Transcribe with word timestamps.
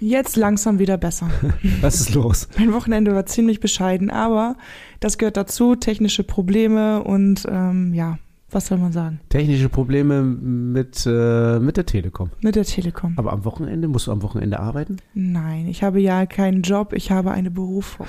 Jetzt 0.00 0.36
langsam 0.36 0.78
wieder 0.78 0.96
besser. 0.96 1.30
Was 1.82 2.00
ist 2.00 2.14
los? 2.14 2.48
Mein 2.58 2.72
Wochenende 2.72 3.14
war 3.14 3.26
ziemlich 3.26 3.60
bescheiden, 3.60 4.10
aber 4.10 4.56
das 4.98 5.18
gehört 5.18 5.36
dazu, 5.36 5.76
technische 5.76 6.24
Probleme 6.24 7.04
und 7.04 7.46
ähm, 7.48 7.92
ja, 7.92 8.18
was 8.52 8.66
soll 8.66 8.78
man 8.78 8.90
sagen? 8.90 9.20
Technische 9.28 9.68
Probleme 9.68 10.22
mit, 10.22 11.06
äh, 11.06 11.60
mit 11.60 11.76
der 11.76 11.86
Telekom. 11.86 12.30
Mit 12.40 12.56
der 12.56 12.64
Telekom. 12.64 13.14
Aber 13.16 13.32
am 13.32 13.44
Wochenende, 13.44 13.86
musst 13.86 14.08
du 14.08 14.12
am 14.12 14.22
Wochenende 14.22 14.58
arbeiten? 14.58 14.96
Nein, 15.14 15.68
ich 15.68 15.84
habe 15.84 16.00
ja 16.00 16.26
keinen 16.26 16.62
Job, 16.62 16.92
ich 16.92 17.12
habe 17.12 17.30
eine 17.30 17.50
Berufung. 17.50 18.06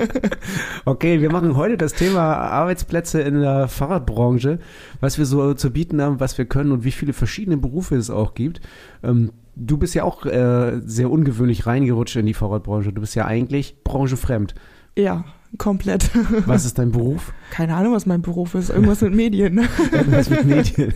okay, 0.84 1.20
wir 1.20 1.32
machen 1.32 1.56
heute 1.56 1.76
das 1.76 1.94
Thema 1.94 2.36
Arbeitsplätze 2.36 3.22
in 3.22 3.40
der 3.40 3.66
Fahrradbranche, 3.66 4.60
was 5.00 5.18
wir 5.18 5.26
so 5.26 5.54
zu 5.54 5.70
bieten 5.72 6.00
haben, 6.00 6.20
was 6.20 6.38
wir 6.38 6.44
können 6.44 6.70
und 6.70 6.84
wie 6.84 6.92
viele 6.92 7.12
verschiedene 7.12 7.56
Berufe 7.56 7.96
es 7.96 8.08
auch 8.08 8.34
gibt. 8.34 8.60
Ähm, 9.02 9.32
du 9.56 9.78
bist 9.78 9.94
ja 9.94 10.04
auch 10.04 10.26
äh, 10.26 10.80
sehr 10.84 11.10
ungewöhnlich 11.10 11.66
reingerutscht 11.66 12.16
in 12.16 12.26
die 12.26 12.34
Fahrradbranche. 12.34 12.92
Du 12.92 13.00
bist 13.00 13.14
ja 13.14 13.26
eigentlich 13.26 13.82
branchefremd. 13.84 14.54
Ja, 14.96 15.24
komplett. 15.58 16.10
Was 16.46 16.64
ist 16.64 16.78
dein 16.78 16.92
Beruf? 16.92 17.32
Keine 17.50 17.74
Ahnung, 17.74 17.94
was 17.94 18.06
mein 18.06 18.22
Beruf 18.22 18.54
ist. 18.54 18.70
Irgendwas 18.70 19.00
mit 19.00 19.14
Medien. 19.14 19.58
irgendwas 19.92 20.30
mit 20.30 20.44
Medien. 20.44 20.94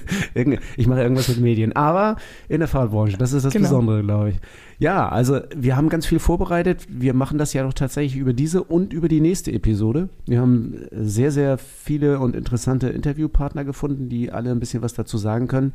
Ich 0.76 0.86
mache 0.86 1.02
irgendwas 1.02 1.28
mit 1.28 1.40
Medien. 1.40 1.74
Aber 1.74 2.16
in 2.48 2.60
der 2.60 2.68
Fahrradbranche, 2.68 3.16
das 3.16 3.32
ist 3.32 3.44
das 3.44 3.52
genau. 3.52 3.68
Besondere, 3.68 4.02
glaube 4.02 4.30
ich. 4.30 4.36
Ja, 4.78 5.08
also 5.08 5.40
wir 5.54 5.76
haben 5.76 5.88
ganz 5.88 6.06
viel 6.06 6.18
vorbereitet. 6.18 6.86
Wir 6.88 7.14
machen 7.14 7.38
das 7.38 7.52
ja 7.52 7.62
doch 7.62 7.72
tatsächlich 7.72 8.16
über 8.16 8.32
diese 8.32 8.62
und 8.62 8.92
über 8.92 9.08
die 9.08 9.20
nächste 9.20 9.52
Episode. 9.52 10.08
Wir 10.26 10.40
haben 10.40 10.86
sehr, 10.92 11.30
sehr 11.30 11.58
viele 11.58 12.18
und 12.20 12.36
interessante 12.36 12.88
Interviewpartner 12.88 13.64
gefunden, 13.64 14.08
die 14.08 14.30
alle 14.30 14.50
ein 14.50 14.60
bisschen 14.60 14.82
was 14.82 14.94
dazu 14.94 15.18
sagen 15.18 15.48
können. 15.48 15.72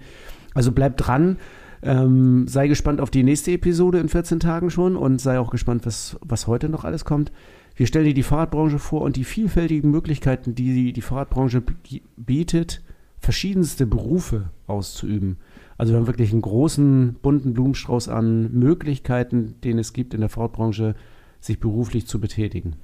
Also 0.54 0.72
bleibt 0.72 1.06
dran. 1.06 1.38
Ähm, 1.82 2.48
sei 2.48 2.68
gespannt 2.68 3.00
auf 3.02 3.10
die 3.10 3.24
nächste 3.24 3.52
Episode 3.52 4.00
in 4.00 4.10
14 4.10 4.40
Tagen 4.40 4.70
schon 4.70 4.96
und 4.96 5.22
sei 5.22 5.40
auch 5.40 5.50
gespannt, 5.50 5.86
was, 5.86 6.18
was 6.22 6.48
heute 6.48 6.70
noch 6.70 6.84
alles 6.84 7.06
kommt. 7.06 7.32
Wir 7.76 7.88
stellen 7.88 8.06
dir 8.06 8.14
die 8.14 8.24
Fahrradbranche 8.24 8.80
vor 8.80 9.02
und 9.02 9.16
die 9.16 9.24
vielfältigen 9.24 9.90
Möglichkeiten, 9.90 10.56
die 10.56 10.92
die 10.92 11.02
Fahrradbranche 11.02 11.64
bietet, 12.18 12.82
verschiedenste 13.20 13.86
Berufe 13.86 14.50
auszuüben. 14.68 15.38
Also 15.78 15.94
wir 15.94 16.00
haben 16.00 16.08
wirklich 16.08 16.34
einen 16.34 16.42
großen, 16.42 17.16
bunten 17.22 17.54
Blumenstrauß 17.54 18.10
an 18.10 18.52
Möglichkeiten, 18.52 19.56
den 19.64 19.80
es 19.80 19.94
gibt 19.94 20.14
in 20.14 20.20
der 20.20 20.30
Fahrradbranche, 20.30 20.96
sich 21.40 21.60
beruflich 21.62 22.06
zu 22.06 22.20
betätigen. 22.20 22.76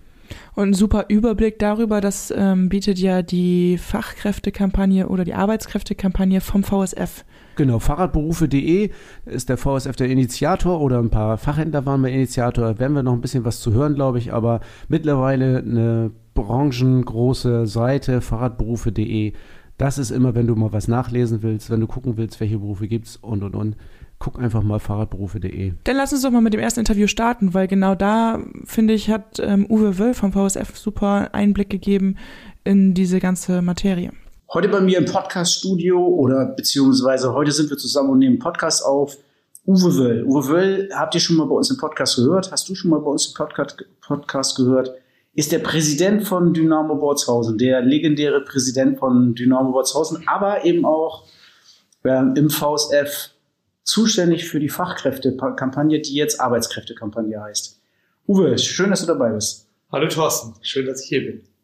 Und 0.56 0.70
ein 0.70 0.74
super 0.74 1.06
Überblick 1.10 1.60
darüber, 1.60 2.02
das 2.02 2.34
ähm, 2.36 2.70
bietet 2.70 2.98
ja 2.98 3.22
die 3.22 3.78
Fachkräftekampagne 3.78 5.08
oder 5.10 5.26
die 5.26 5.34
Arbeitskräftekampagne 5.34 6.42
vom 6.42 6.64
VSF. 6.64 7.26
Genau, 7.56 7.80
Fahrradberufe.de 7.80 8.90
ist 9.26 9.50
der 9.50 9.58
VSF 9.58 9.96
der 9.96 10.10
Initiator 10.10 10.82
oder 10.82 11.00
ein 11.00 11.10
paar 11.10 11.38
Fachhändler 11.38 11.86
waren 11.86 12.02
bei 12.02 12.12
Initiator. 12.12 12.66
Da 12.66 12.80
werden 12.80 12.94
wir 12.94 13.04
noch 13.04 13.14
ein 13.14 13.22
bisschen 13.22 13.46
was 13.46 13.62
zu 13.62 13.74
hören, 13.74 13.96
glaube 13.96 14.20
ich, 14.20 14.34
aber 14.34 14.60
mittlerweile 14.88 15.60
eine 15.60 16.12
branchengroße 16.34 17.66
Seite, 17.66 18.22
Fahrradberufe.de. 18.22 19.34
Das 19.78 19.98
ist 19.98 20.12
immer, 20.12 20.36
wenn 20.36 20.48
du 20.48 20.56
mal 20.56 20.72
was 20.72 20.88
nachlesen 20.88 21.44
willst, 21.44 21.70
wenn 21.70 21.82
du 21.82 21.88
gucken 21.88 22.18
willst, 22.18 22.40
welche 22.40 22.60
Berufe 22.60 22.88
gibt 22.88 23.08
es 23.08 23.18
und 23.18 23.44
und 23.44 23.56
und 23.56 23.76
guck 24.20 24.40
einfach 24.40 24.64
mal 24.64 24.80
fahrradberufe.de. 24.80 25.74
Dann 25.84 25.98
lass 25.98 26.14
uns 26.14 26.22
doch 26.22 26.32
mal 26.32 26.42
mit 26.42 26.54
dem 26.54 26.62
ersten 26.62 26.80
Interview 26.80 27.08
starten, 27.08 27.54
weil 27.54 27.68
genau 27.68 27.96
da, 27.96 28.40
finde 28.64 28.94
ich, 28.94 29.10
hat 29.10 29.40
ähm, 29.40 29.66
Uwe 29.70 29.98
Wöll 30.00 30.14
vom 30.14 30.32
VSF 30.32 30.78
super 30.78 31.34
Einblick 31.34 31.70
gegeben 31.70 32.16
in 32.64 32.94
diese 32.94 33.20
ganze 33.20 33.62
Materie. 33.62 34.12
Heute 34.56 34.70
bei 34.70 34.80
mir 34.80 35.00
im 35.00 35.04
Podcast-Studio 35.04 36.00
oder 36.00 36.46
beziehungsweise 36.46 37.34
heute 37.34 37.52
sind 37.52 37.70
wir 37.70 37.78
zusammen 37.78 38.12
und 38.12 38.20
nehmen 38.20 38.40
Podcast 38.40 38.86
auf. 38.86 39.18
Uwe 39.66 39.98
Wöll. 39.98 40.24
Uwe 40.24 40.48
Wöll, 40.48 40.90
habt 40.94 41.14
ihr 41.14 41.20
schon 41.20 41.36
mal 41.36 41.46
bei 41.46 41.56
uns 41.56 41.70
im 41.72 41.76
Podcast 41.76 42.16
gehört? 42.16 42.54
Hast 42.54 42.70
du 42.70 42.74
schon 42.74 42.90
mal 42.90 43.02
bei 43.02 43.12
uns 43.12 43.28
im 43.28 43.34
Podcast, 43.34 43.84
Podcast 44.00 44.56
gehört? 44.56 44.94
Ist 45.34 45.52
der 45.52 45.60
Präsident 45.60 46.26
von 46.26 46.54
Dynamo 46.54 46.96
Borzhausen, 46.96 47.58
der 47.58 47.82
legendäre 47.82 48.46
Präsident 48.46 48.98
von 48.98 49.36
Dynamo 49.36 49.74
Borzhausen, 49.74 50.26
aber 50.26 50.64
eben 50.64 50.86
auch 50.86 51.28
äh, 52.06 52.24
im 52.38 52.50
VSF 52.50 53.32
zuständig 53.84 54.48
für 54.48 54.62
die 54.62 54.70
Fachkräftekampagne, 54.70 56.00
die 56.00 56.16
jetzt 56.16 56.40
Arbeitskräftekampagne 56.40 57.42
heißt. 57.42 57.82
Uwe, 58.30 58.58
schön, 58.58 58.90
dass 58.90 59.02
du 59.02 59.08
dabei 59.08 59.34
bist. 59.34 59.68
Hallo 59.92 60.08
Thorsten, 60.08 60.54
schön, 60.62 60.86
dass 60.86 61.04
ich 61.04 61.10
hier 61.10 61.26
bin. 61.26 61.55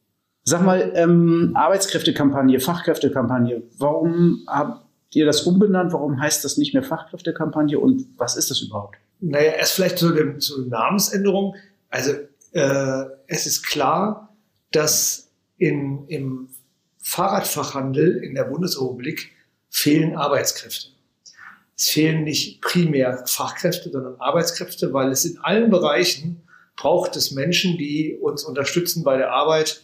Sag 0.43 0.63
mal, 0.63 0.91
ähm, 0.95 1.51
Arbeitskräftekampagne, 1.53 2.59
Fachkräftekampagne, 2.59 3.63
warum 3.77 4.43
habt 4.47 4.85
ihr 5.13 5.25
das 5.25 5.43
umbenannt? 5.43 5.93
Warum 5.93 6.19
heißt 6.19 6.43
das 6.43 6.57
nicht 6.57 6.73
mehr 6.73 6.83
Fachkräftekampagne 6.83 7.77
und 7.79 8.07
was 8.17 8.35
ist 8.35 8.49
das 8.49 8.61
überhaupt? 8.61 8.97
Naja, 9.19 9.51
erst 9.51 9.73
vielleicht 9.73 9.99
zu 9.99 10.11
der, 10.13 10.39
zur 10.39 10.65
Namensänderung. 10.65 11.55
Also 11.89 12.13
äh, 12.53 13.03
es 13.27 13.45
ist 13.45 13.67
klar, 13.67 14.35
dass 14.71 15.29
in, 15.57 16.07
im 16.07 16.49
Fahrradfachhandel 16.97 18.17
in 18.23 18.33
der 18.33 18.45
Bundesrepublik 18.45 19.31
fehlen 19.69 20.15
Arbeitskräfte. 20.15 20.87
Es 21.77 21.89
fehlen 21.89 22.23
nicht 22.23 22.61
primär 22.61 23.23
Fachkräfte, 23.27 23.91
sondern 23.91 24.19
Arbeitskräfte, 24.19 24.91
weil 24.93 25.11
es 25.11 25.25
in 25.25 25.37
allen 25.39 25.69
Bereichen 25.69 26.41
braucht 26.75 27.15
es 27.15 27.31
Menschen, 27.31 27.77
die 27.77 28.17
uns 28.19 28.43
unterstützen 28.43 29.03
bei 29.03 29.17
der 29.17 29.31
Arbeit 29.31 29.83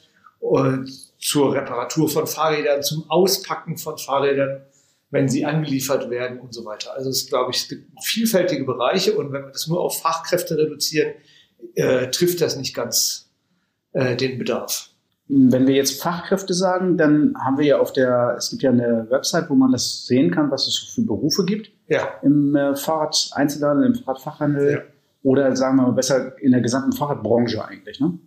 zur 1.20 1.54
Reparatur 1.54 2.10
von 2.10 2.28
Fahrrädern, 2.28 2.84
zum 2.84 3.10
Auspacken 3.10 3.78
von 3.78 3.98
Fahrrädern, 3.98 4.62
wenn 5.10 5.30
sie 5.30 5.46
angeliefert 5.46 6.10
werden 6.10 6.40
und 6.40 6.54
so 6.54 6.66
weiter. 6.66 6.94
Also 6.94 7.10
es 7.10 7.28
glaube 7.28 7.52
ich, 7.52 7.58
es 7.58 7.70
gibt 7.70 7.92
vielfältige 8.04 8.66
Bereiche 8.66 9.14
und 9.18 9.32
wenn 9.32 9.44
wir 9.44 9.52
das 9.52 9.68
nur 9.68 9.80
auf 9.80 10.02
Fachkräfte 10.02 10.58
reduzieren, 10.58 11.14
äh, 11.76 12.08
trifft 12.08 12.42
das 12.42 12.58
nicht 12.58 12.76
ganz 12.76 13.30
äh, 13.94 14.16
den 14.16 14.38
Bedarf. 14.38 14.90
Wenn 15.30 15.68
wir 15.68 15.76
jetzt 15.76 16.02
Fachkräfte 16.02 16.54
sagen, 16.54 16.98
dann 16.98 17.34
haben 17.44 17.58
wir 17.58 17.66
ja 17.66 17.80
auf 17.80 17.92
der, 17.92 18.36
es 18.38 18.50
gibt 18.50 18.64
ja 18.64 18.72
eine 18.72 19.08
Website, 19.10 19.50
wo 19.50 19.56
man 19.56 19.72
das 19.72 20.06
sehen 20.06 20.32
kann, 20.32 20.52
was 20.52 20.68
es 20.68 20.78
für 20.78 21.02
Berufe 21.02 21.44
gibt. 21.44 21.72
Ja. 21.90 22.08
Im 22.22 22.56
äh, 22.56 22.76
Fahrrad-Einzelhandel, 22.76 23.88
im 23.88 23.96
Fahrradfachhandel 23.96 24.72
ja. 24.72 24.80
oder 25.24 25.54
sagen 25.56 25.78
wir 25.78 25.84
mal 25.84 25.92
besser 25.92 26.38
in 26.42 26.52
der 26.52 26.62
gesamten 26.62 26.94
Fahrradbranche 26.94 27.64
eigentlich, 27.66 28.00
ne? 28.00 28.18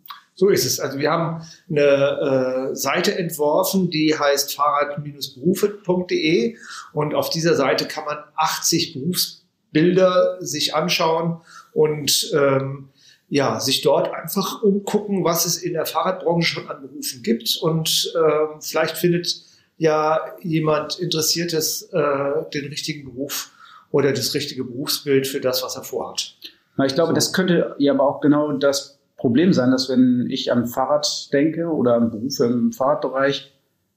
So 0.40 0.48
ist 0.48 0.64
es. 0.64 0.80
Also 0.80 0.98
wir 0.98 1.10
haben 1.10 1.46
eine 1.68 2.70
äh, 2.70 2.74
Seite 2.74 3.14
entworfen, 3.14 3.90
die 3.90 4.18
heißt 4.18 4.54
fahrrad-berufe.de 4.54 6.56
und 6.94 7.14
auf 7.14 7.28
dieser 7.28 7.54
Seite 7.56 7.86
kann 7.86 8.06
man 8.06 8.16
80 8.36 8.94
Berufsbilder 8.94 10.38
sich 10.40 10.74
anschauen 10.74 11.42
und 11.74 12.30
ähm, 12.32 12.88
ja, 13.28 13.60
sich 13.60 13.82
dort 13.82 14.14
einfach 14.14 14.62
umgucken, 14.62 15.24
was 15.24 15.44
es 15.44 15.62
in 15.62 15.74
der 15.74 15.84
Fahrradbranche 15.84 16.54
schon 16.54 16.70
an 16.70 16.80
Berufen 16.80 17.22
gibt. 17.22 17.58
Und 17.60 18.10
äh, 18.16 18.46
vielleicht 18.62 18.96
findet 18.96 19.42
ja 19.76 20.20
jemand 20.40 20.98
Interessiertes 21.00 21.82
äh, 21.92 22.48
den 22.54 22.66
richtigen 22.70 23.12
Beruf 23.12 23.50
oder 23.90 24.14
das 24.14 24.32
richtige 24.32 24.64
Berufsbild 24.64 25.26
für 25.26 25.42
das, 25.42 25.62
was 25.62 25.76
er 25.76 25.84
vorhat. 25.84 26.34
Na, 26.78 26.86
ich 26.86 26.94
glaube, 26.94 27.10
so. 27.10 27.14
das 27.14 27.34
könnte 27.34 27.76
ja 27.76 27.92
aber 27.92 28.08
auch 28.08 28.22
genau 28.22 28.50
das 28.52 28.99
Problem 29.20 29.52
sein, 29.52 29.70
dass 29.70 29.90
wenn 29.90 30.26
ich 30.30 30.50
an 30.50 30.66
Fahrrad 30.66 31.30
denke 31.32 31.66
oder 31.66 31.94
an 31.94 32.10
Berufe 32.10 32.46
im 32.46 32.72
Fahrradbereich, 32.72 33.52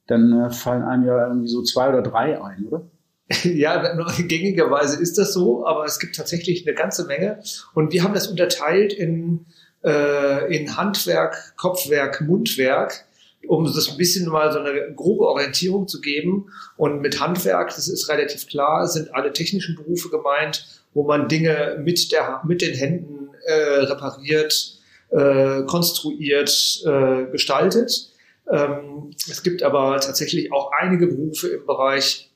dann 0.07 0.33
äh, 0.33 0.49
fallen 0.49 0.83
einem 0.83 1.05
ja 1.05 1.27
irgendwie 1.27 1.47
so 1.47 1.63
zwei 1.63 1.87
oder 1.87 2.01
drei 2.01 2.41
ein, 2.41 2.65
oder? 2.65 2.85
Ja, 3.45 3.95
gängigerweise 4.17 5.01
ist 5.01 5.17
das 5.17 5.31
so, 5.31 5.65
aber 5.65 5.85
es 5.85 5.99
gibt 5.99 6.17
tatsächlich 6.17 6.67
eine 6.67 6.75
ganze 6.75 7.05
Menge. 7.05 7.39
Und 7.73 7.93
wir 7.93 8.03
haben 8.03 8.13
das 8.13 8.27
unterteilt 8.27 8.91
in, 8.91 9.45
äh, 9.81 10.53
in 10.53 10.75
Handwerk, 10.75 11.55
Kopfwerk, 11.55 12.19
Mundwerk, 12.19 13.05
um 13.47 13.63
das 13.63 13.89
ein 13.89 13.97
bisschen 13.97 14.29
mal 14.29 14.51
so 14.51 14.59
eine 14.59 14.93
grobe 14.93 15.25
Orientierung 15.25 15.87
zu 15.87 16.01
geben. 16.01 16.47
Und 16.75 17.01
mit 17.01 17.21
Handwerk, 17.21 17.69
das 17.69 17.87
ist 17.87 18.09
relativ 18.09 18.47
klar, 18.47 18.87
sind 18.87 19.15
alle 19.15 19.31
technischen 19.31 19.77
Berufe 19.77 20.09
gemeint, 20.09 20.83
wo 20.93 21.03
man 21.03 21.29
Dinge 21.29 21.79
mit, 21.81 22.11
der, 22.11 22.41
mit 22.45 22.61
den 22.61 22.75
Händen 22.75 23.29
äh, 23.45 23.53
repariert, 23.85 24.82
äh, 25.13 25.63
konstruiert, 25.63 26.81
äh, 26.85 27.25
gestaltet. 27.31 28.11
Ähm, 28.51 29.11
es 29.29 29.43
gibt 29.43 29.63
aber 29.63 29.99
tatsächlich 29.99 30.51
auch 30.51 30.71
einige 30.71 31.07
Berufe 31.07 31.47
im 31.47 31.65
Bereich 31.65 32.31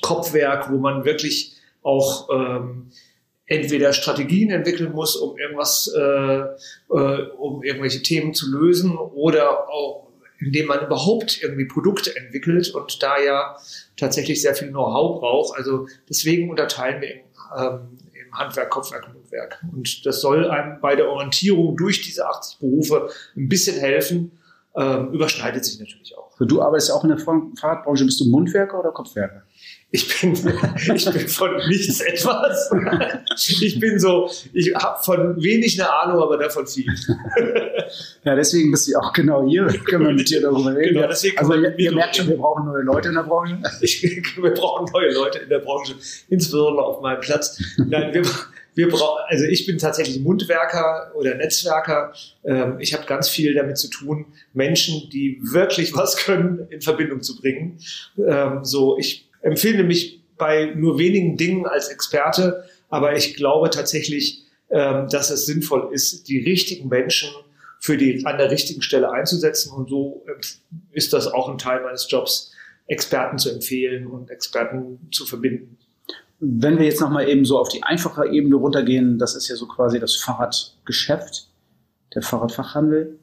Kopfwerk, 0.00 0.70
wo 0.72 0.78
man 0.78 1.04
wirklich 1.04 1.54
auch 1.82 2.28
ähm, 2.30 2.90
entweder 3.46 3.92
Strategien 3.92 4.50
entwickeln 4.50 4.92
muss, 4.92 5.16
um 5.16 5.36
irgendwas, 5.38 5.92
äh, 5.94 6.00
äh, 6.00 7.28
um 7.38 7.62
irgendwelche 7.62 8.02
Themen 8.02 8.32
zu 8.32 8.50
lösen, 8.50 8.96
oder 8.96 9.68
auch 9.68 10.04
in 10.40 10.52
dem 10.52 10.66
man 10.66 10.84
überhaupt 10.84 11.42
irgendwie 11.42 11.66
Produkte 11.66 12.16
entwickelt 12.16 12.70
und 12.74 13.02
da 13.02 13.18
ja 13.18 13.56
tatsächlich 13.96 14.42
sehr 14.42 14.54
viel 14.54 14.68
Know-how 14.68 15.20
braucht. 15.20 15.56
Also 15.56 15.86
deswegen 16.08 16.50
unterteilen 16.50 17.00
wir 17.00 17.14
in, 17.14 17.20
ähm, 17.56 17.98
im 18.12 18.38
Handwerk, 18.38 18.70
Kopfwerk 18.70 19.06
und 19.08 19.23
Mundwerk. 19.34 19.64
Und 19.72 20.06
das 20.06 20.20
soll 20.20 20.48
einem 20.48 20.80
bei 20.80 20.96
der 20.96 21.08
Orientierung 21.08 21.76
durch 21.76 22.02
diese 22.02 22.26
80 22.26 22.58
Berufe 22.58 23.08
ein 23.36 23.48
bisschen 23.48 23.78
helfen. 23.78 24.32
Ähm, 24.76 25.12
überschneidet 25.12 25.64
sich 25.64 25.78
natürlich 25.78 26.16
auch. 26.18 26.36
Du 26.40 26.60
arbeitest 26.60 26.88
ja 26.88 26.96
auch 26.96 27.04
in 27.04 27.10
der 27.10 27.18
Fahrradbranche. 27.18 28.04
Bist 28.04 28.20
du 28.20 28.24
Mundwerker 28.28 28.80
oder 28.80 28.90
Kopfwerker? 28.90 29.44
Ich 29.92 30.20
bin, 30.20 30.32
ich 30.96 31.04
bin 31.04 31.28
von 31.28 31.56
nichts 31.68 32.00
etwas. 32.00 32.72
Ich 33.36 33.78
bin 33.78 34.00
so, 34.00 34.28
ich 34.52 34.74
habe 34.74 35.00
von 35.00 35.40
wenig 35.40 35.80
eine 35.80 35.92
Ahnung, 35.92 36.20
aber 36.20 36.36
davon 36.36 36.66
viel. 36.66 36.92
Ja, 38.24 38.34
deswegen 38.34 38.72
bist 38.72 38.88
du 38.88 38.98
auch 38.98 39.12
genau 39.12 39.46
hier. 39.46 39.66
Können 39.66 40.06
wir 40.06 40.12
mit 40.12 40.28
dir 40.28 40.40
darüber 40.40 40.74
reden. 40.74 40.94
Genau, 40.94 41.06
deswegen 41.06 41.38
also 41.38 41.54
ihr, 41.54 41.78
ihr 41.78 41.92
merkt 41.92 42.16
schon, 42.16 42.26
wir 42.26 42.36
brauchen 42.36 42.64
neue 42.64 42.82
Leute 42.82 43.10
in 43.10 43.14
der 43.14 43.22
Branche. 43.22 43.62
Ich, 43.80 44.02
wir 44.42 44.54
brauchen 44.54 44.90
neue 44.92 45.12
Leute 45.12 45.38
in 45.38 45.48
der 45.48 45.60
Branche, 45.60 45.94
insbesondere 46.28 46.84
auf 46.84 47.00
meinem 47.00 47.20
Platz. 47.20 47.62
Nein, 47.76 48.12
wir, 48.12 48.22
wir 48.74 48.88
brauchen, 48.88 49.22
also 49.28 49.44
ich 49.44 49.66
bin 49.66 49.78
tatsächlich 49.78 50.20
Mundwerker 50.20 51.12
oder 51.14 51.34
Netzwerker. 51.34 52.12
Ähm, 52.44 52.76
ich 52.80 52.94
habe 52.94 53.06
ganz 53.06 53.28
viel 53.28 53.54
damit 53.54 53.78
zu 53.78 53.88
tun, 53.88 54.26
Menschen, 54.52 55.08
die 55.10 55.38
wirklich 55.42 55.94
was 55.94 56.16
können, 56.16 56.66
in 56.70 56.80
Verbindung 56.80 57.22
zu 57.22 57.36
bringen. 57.36 57.78
Ähm, 58.18 58.64
so, 58.64 58.98
ich 58.98 59.28
empfinde 59.42 59.84
mich 59.84 60.22
bei 60.36 60.72
nur 60.74 60.98
wenigen 60.98 61.36
Dingen 61.36 61.66
als 61.66 61.88
Experte, 61.88 62.64
aber 62.88 63.16
ich 63.16 63.34
glaube 63.34 63.70
tatsächlich, 63.70 64.44
ähm, 64.70 65.08
dass 65.08 65.30
es 65.30 65.46
sinnvoll 65.46 65.90
ist, 65.92 66.28
die 66.28 66.38
richtigen 66.38 66.88
Menschen 66.88 67.30
für 67.78 67.96
die 67.96 68.24
an 68.24 68.38
der 68.38 68.50
richtigen 68.50 68.82
Stelle 68.82 69.12
einzusetzen. 69.12 69.70
Und 69.70 69.88
so 69.88 70.24
ist 70.92 71.12
das 71.12 71.26
auch 71.26 71.48
ein 71.48 71.58
Teil 71.58 71.82
meines 71.82 72.10
Jobs, 72.10 72.50
Experten 72.86 73.38
zu 73.38 73.50
empfehlen 73.50 74.06
und 74.06 74.30
Experten 74.30 75.08
zu 75.10 75.26
verbinden. 75.26 75.78
Wenn 76.46 76.78
wir 76.78 76.84
jetzt 76.84 77.00
nochmal 77.00 77.28
eben 77.28 77.44
so 77.44 77.58
auf 77.58 77.68
die 77.68 77.82
einfache 77.82 78.28
Ebene 78.28 78.56
runtergehen, 78.56 79.18
das 79.18 79.34
ist 79.34 79.48
ja 79.48 79.56
so 79.56 79.66
quasi 79.66 79.98
das 79.98 80.14
Fahrradgeschäft, 80.16 81.48
der 82.14 82.22
Fahrradfachhandel. 82.22 83.18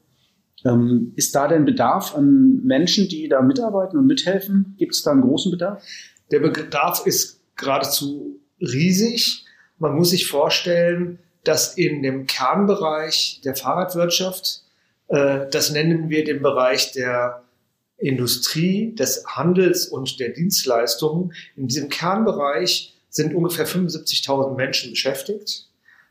Ähm, 0.64 1.12
ist 1.16 1.34
da 1.34 1.48
denn 1.48 1.64
Bedarf 1.64 2.14
an 2.16 2.60
Menschen, 2.64 3.08
die 3.08 3.28
da 3.28 3.42
mitarbeiten 3.42 3.98
und 3.98 4.06
mithelfen? 4.06 4.74
Gibt 4.78 4.94
es 4.94 5.02
da 5.02 5.12
einen 5.12 5.22
großen 5.22 5.50
Bedarf? 5.50 5.84
Der 6.30 6.40
Bedarf 6.40 7.06
ist 7.06 7.40
geradezu 7.56 8.40
riesig. 8.60 9.44
Man 9.78 9.94
muss 9.94 10.10
sich 10.10 10.26
vorstellen, 10.26 11.18
dass 11.44 11.76
in 11.76 12.02
dem 12.02 12.26
Kernbereich 12.26 13.40
der 13.44 13.54
Fahrradwirtschaft, 13.54 14.62
äh, 15.08 15.46
das 15.50 15.70
nennen 15.70 16.08
wir 16.08 16.24
den 16.24 16.42
Bereich 16.42 16.92
der 16.92 17.42
Industrie, 17.98 18.94
des 18.94 19.24
Handels 19.26 19.86
und 19.86 20.18
der 20.18 20.30
Dienstleistungen, 20.30 21.32
in 21.56 21.68
diesem 21.68 21.88
Kernbereich 21.88 22.94
sind 23.12 23.34
ungefähr 23.34 23.66
75.000 23.66 24.56
Menschen 24.56 24.90
beschäftigt 24.90 25.68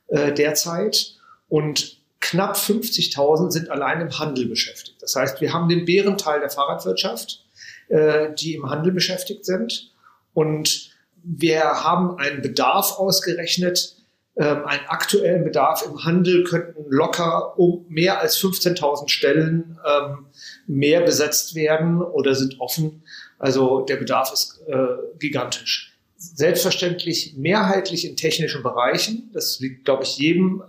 äh, 0.07 0.31
derzeit 0.31 1.15
und 1.49 1.97
knapp 2.19 2.55
50.000 2.55 3.51
sind 3.51 3.69
allein 3.69 3.99
im 3.99 4.19
Handel 4.19 4.45
beschäftigt. 4.45 5.01
Das 5.01 5.15
heißt, 5.15 5.41
wir 5.41 5.51
haben 5.51 5.67
den 5.67 5.85
Bärenteil 5.85 6.39
der 6.39 6.51
Fahrradwirtschaft, 6.51 7.43
äh, 7.89 8.33
die 8.35 8.53
im 8.53 8.69
Handel 8.69 8.93
beschäftigt 8.93 9.45
sind 9.45 9.91
und 10.33 10.91
wir 11.23 11.61
haben 11.61 12.17
einen 12.17 12.41
Bedarf 12.41 12.97
ausgerechnet, 12.97 13.95
ähm, 14.37 14.65
einen 14.65 14.85
aktuellen 14.87 15.43
Bedarf 15.43 15.83
im 15.85 16.03
Handel 16.05 16.43
könnten 16.43 16.85
locker 16.89 17.59
um 17.59 17.85
mehr 17.89 18.21
als 18.21 18.37
15.000 18.39 19.09
Stellen 19.09 19.79
ähm, 19.85 20.27
mehr 20.67 21.01
besetzt 21.01 21.55
werden 21.55 22.01
oder 22.01 22.35
sind 22.35 22.59
offen. 22.59 23.03
Also 23.39 23.81
der 23.81 23.97
Bedarf 23.97 24.31
ist 24.31 24.61
äh, 24.67 24.87
gigantisch. 25.19 25.90
Selbstverständlich 26.23 27.33
mehrheitlich 27.35 28.07
in 28.07 28.15
technischen 28.15 28.61
Bereichen. 28.61 29.31
Das 29.33 29.59
liegt, 29.59 29.85
glaube 29.85 30.03
ich, 30.03 30.17
jedem, 30.17 30.61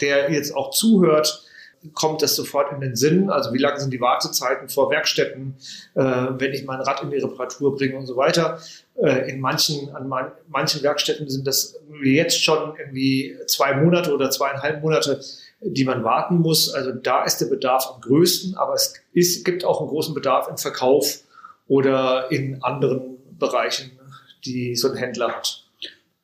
der 0.00 0.32
jetzt 0.32 0.56
auch 0.56 0.70
zuhört, 0.70 1.44
kommt 1.92 2.22
das 2.22 2.34
sofort 2.34 2.72
in 2.72 2.80
den 2.80 2.96
Sinn. 2.96 3.28
Also 3.28 3.52
wie 3.52 3.58
lange 3.58 3.78
sind 3.78 3.92
die 3.92 4.00
Wartezeiten 4.00 4.70
vor 4.70 4.90
Werkstätten, 4.90 5.56
äh, 5.94 6.00
wenn 6.00 6.54
ich 6.54 6.64
mein 6.64 6.80
Rad 6.80 7.02
in 7.02 7.10
die 7.10 7.18
Reparatur 7.18 7.76
bringe 7.76 7.98
und 7.98 8.06
so 8.06 8.16
weiter. 8.16 8.60
Äh, 8.96 9.30
in 9.30 9.40
manchen, 9.40 9.94
an 9.94 10.08
man, 10.08 10.32
manchen 10.48 10.82
Werkstätten 10.82 11.28
sind 11.28 11.46
das 11.46 11.78
jetzt 12.02 12.42
schon 12.42 12.74
irgendwie 12.78 13.36
zwei 13.46 13.74
Monate 13.74 14.14
oder 14.14 14.30
zweieinhalb 14.30 14.82
Monate, 14.82 15.20
die 15.60 15.84
man 15.84 16.02
warten 16.02 16.38
muss. 16.38 16.72
Also 16.72 16.92
da 16.92 17.24
ist 17.24 17.42
der 17.42 17.46
Bedarf 17.46 17.90
am 17.94 18.00
größten, 18.00 18.56
aber 18.56 18.72
es 18.72 18.94
ist, 19.12 19.44
gibt 19.44 19.66
auch 19.66 19.80
einen 19.80 19.90
großen 19.90 20.14
Bedarf 20.14 20.48
im 20.48 20.56
Verkauf 20.56 21.20
oder 21.66 22.32
in 22.32 22.62
anderen 22.62 23.18
Bereichen, 23.38 23.97
die 24.44 24.76
so 24.76 24.90
ein 24.90 24.96
Händler 24.96 25.28
hat. 25.28 25.64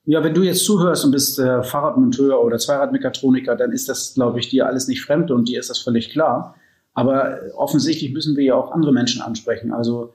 Ja, 0.06 0.22
wenn 0.22 0.34
du 0.34 0.42
jetzt 0.42 0.64
zuhörst 0.64 1.04
und 1.04 1.12
bist 1.12 1.38
äh, 1.38 1.62
Fahrradmonteur 1.62 2.44
oder 2.44 2.58
Zweiradmechatroniker, 2.58 3.56
dann 3.56 3.72
ist 3.72 3.88
das, 3.88 4.14
glaube 4.14 4.38
ich, 4.38 4.50
dir 4.50 4.66
alles 4.66 4.86
nicht 4.86 5.02
fremd 5.02 5.30
und 5.30 5.48
dir 5.48 5.60
ist 5.60 5.70
das 5.70 5.78
völlig 5.78 6.10
klar. 6.10 6.56
Aber 6.92 7.38
offensichtlich 7.56 8.12
müssen 8.12 8.36
wir 8.36 8.44
ja 8.44 8.54
auch 8.54 8.70
andere 8.70 8.92
Menschen 8.92 9.22
ansprechen. 9.22 9.72
Also 9.72 10.12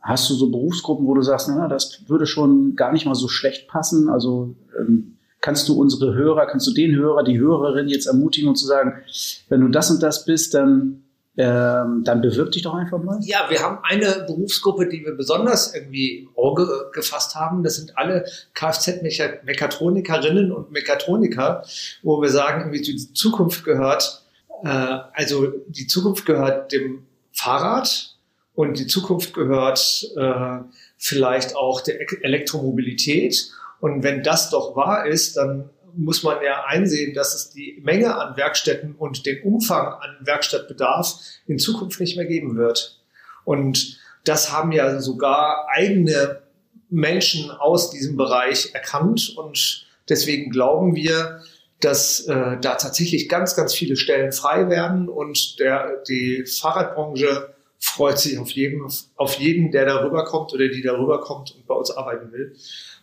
hast 0.00 0.28
du 0.30 0.34
so 0.34 0.50
Berufsgruppen, 0.50 1.06
wo 1.06 1.14
du 1.14 1.22
sagst, 1.22 1.48
na, 1.48 1.68
das 1.68 2.04
würde 2.06 2.26
schon 2.26 2.76
gar 2.76 2.92
nicht 2.92 3.06
mal 3.06 3.14
so 3.14 3.28
schlecht 3.28 3.66
passen? 3.66 4.08
Also 4.10 4.54
ähm, 4.78 5.16
kannst 5.40 5.68
du 5.68 5.74
unsere 5.74 6.14
Hörer, 6.14 6.46
kannst 6.46 6.66
du 6.66 6.72
den 6.72 6.94
Hörer, 6.94 7.24
die 7.24 7.38
Hörerin 7.38 7.88
jetzt 7.88 8.06
ermutigen 8.06 8.48
und 8.48 8.56
zu 8.56 8.66
sagen, 8.66 9.02
wenn 9.48 9.62
du 9.62 9.68
das 9.68 9.90
und 9.90 10.02
das 10.02 10.24
bist, 10.24 10.54
dann 10.54 11.02
ähm, 11.36 12.02
dann 12.04 12.20
bewirb 12.20 12.50
dich 12.52 12.62
doch 12.62 12.74
einfach 12.74 13.02
mal. 13.02 13.18
Ja, 13.22 13.46
wir 13.48 13.62
haben 13.62 13.78
eine 13.82 14.24
Berufsgruppe, 14.26 14.88
die 14.88 15.04
wir 15.04 15.14
besonders 15.14 15.74
irgendwie 15.74 16.18
im 16.20 16.30
Auge 16.36 16.90
gefasst 16.92 17.36
haben. 17.36 17.62
Das 17.62 17.76
sind 17.76 17.96
alle 17.96 18.24
Kfz-Mechatronikerinnen 18.54 20.50
und 20.52 20.72
Mechatroniker, 20.72 21.62
wo 22.02 22.20
wir 22.20 22.30
sagen, 22.30 22.62
irgendwie 22.62 22.82
die 22.82 23.12
Zukunft 23.14 23.64
gehört, 23.64 24.24
äh, 24.64 24.68
also 24.68 25.46
die 25.68 25.86
Zukunft 25.86 26.26
gehört 26.26 26.72
dem 26.72 27.06
Fahrrad 27.32 28.16
und 28.54 28.78
die 28.78 28.86
Zukunft 28.86 29.32
gehört 29.32 30.10
äh, 30.16 30.58
vielleicht 30.98 31.56
auch 31.56 31.80
der 31.80 32.00
Elektromobilität. 32.22 33.52
Und 33.80 34.02
wenn 34.02 34.22
das 34.22 34.50
doch 34.50 34.76
wahr 34.76 35.06
ist, 35.06 35.36
dann 35.36 35.70
muss 35.96 36.22
man 36.22 36.42
ja 36.42 36.64
einsehen, 36.64 37.14
dass 37.14 37.34
es 37.34 37.50
die 37.50 37.80
Menge 37.82 38.16
an 38.16 38.36
Werkstätten 38.36 38.94
und 38.94 39.26
den 39.26 39.42
Umfang 39.42 39.86
an 39.86 40.16
Werkstattbedarf 40.20 41.20
in 41.46 41.58
Zukunft 41.58 42.00
nicht 42.00 42.16
mehr 42.16 42.26
geben 42.26 42.56
wird. 42.56 43.00
Und 43.44 43.98
das 44.24 44.52
haben 44.52 44.72
ja 44.72 45.00
sogar 45.00 45.66
eigene 45.72 46.42
Menschen 46.90 47.50
aus 47.50 47.90
diesem 47.90 48.16
Bereich 48.16 48.74
erkannt 48.74 49.34
und 49.36 49.86
deswegen 50.08 50.50
glauben 50.50 50.94
wir, 50.94 51.42
dass 51.80 52.20
äh, 52.26 52.58
da 52.60 52.74
tatsächlich 52.74 53.28
ganz, 53.28 53.56
ganz 53.56 53.74
viele 53.74 53.96
Stellen 53.96 54.32
frei 54.32 54.68
werden 54.68 55.08
und 55.08 55.58
der, 55.58 56.02
die 56.08 56.44
Fahrradbranche 56.44 57.54
freut 57.78 58.18
sich 58.18 58.38
auf 58.38 58.50
jeden, 58.50 58.86
auf 59.16 59.34
jeden, 59.34 59.70
der 59.70 59.86
darüber 59.86 60.24
kommt 60.24 60.52
oder 60.52 60.68
die 60.68 60.82
darüber 60.82 61.20
kommt 61.20 61.54
und 61.54 61.66
bei 61.66 61.74
uns 61.74 61.90
arbeiten 61.90 62.30
will. 62.32 62.54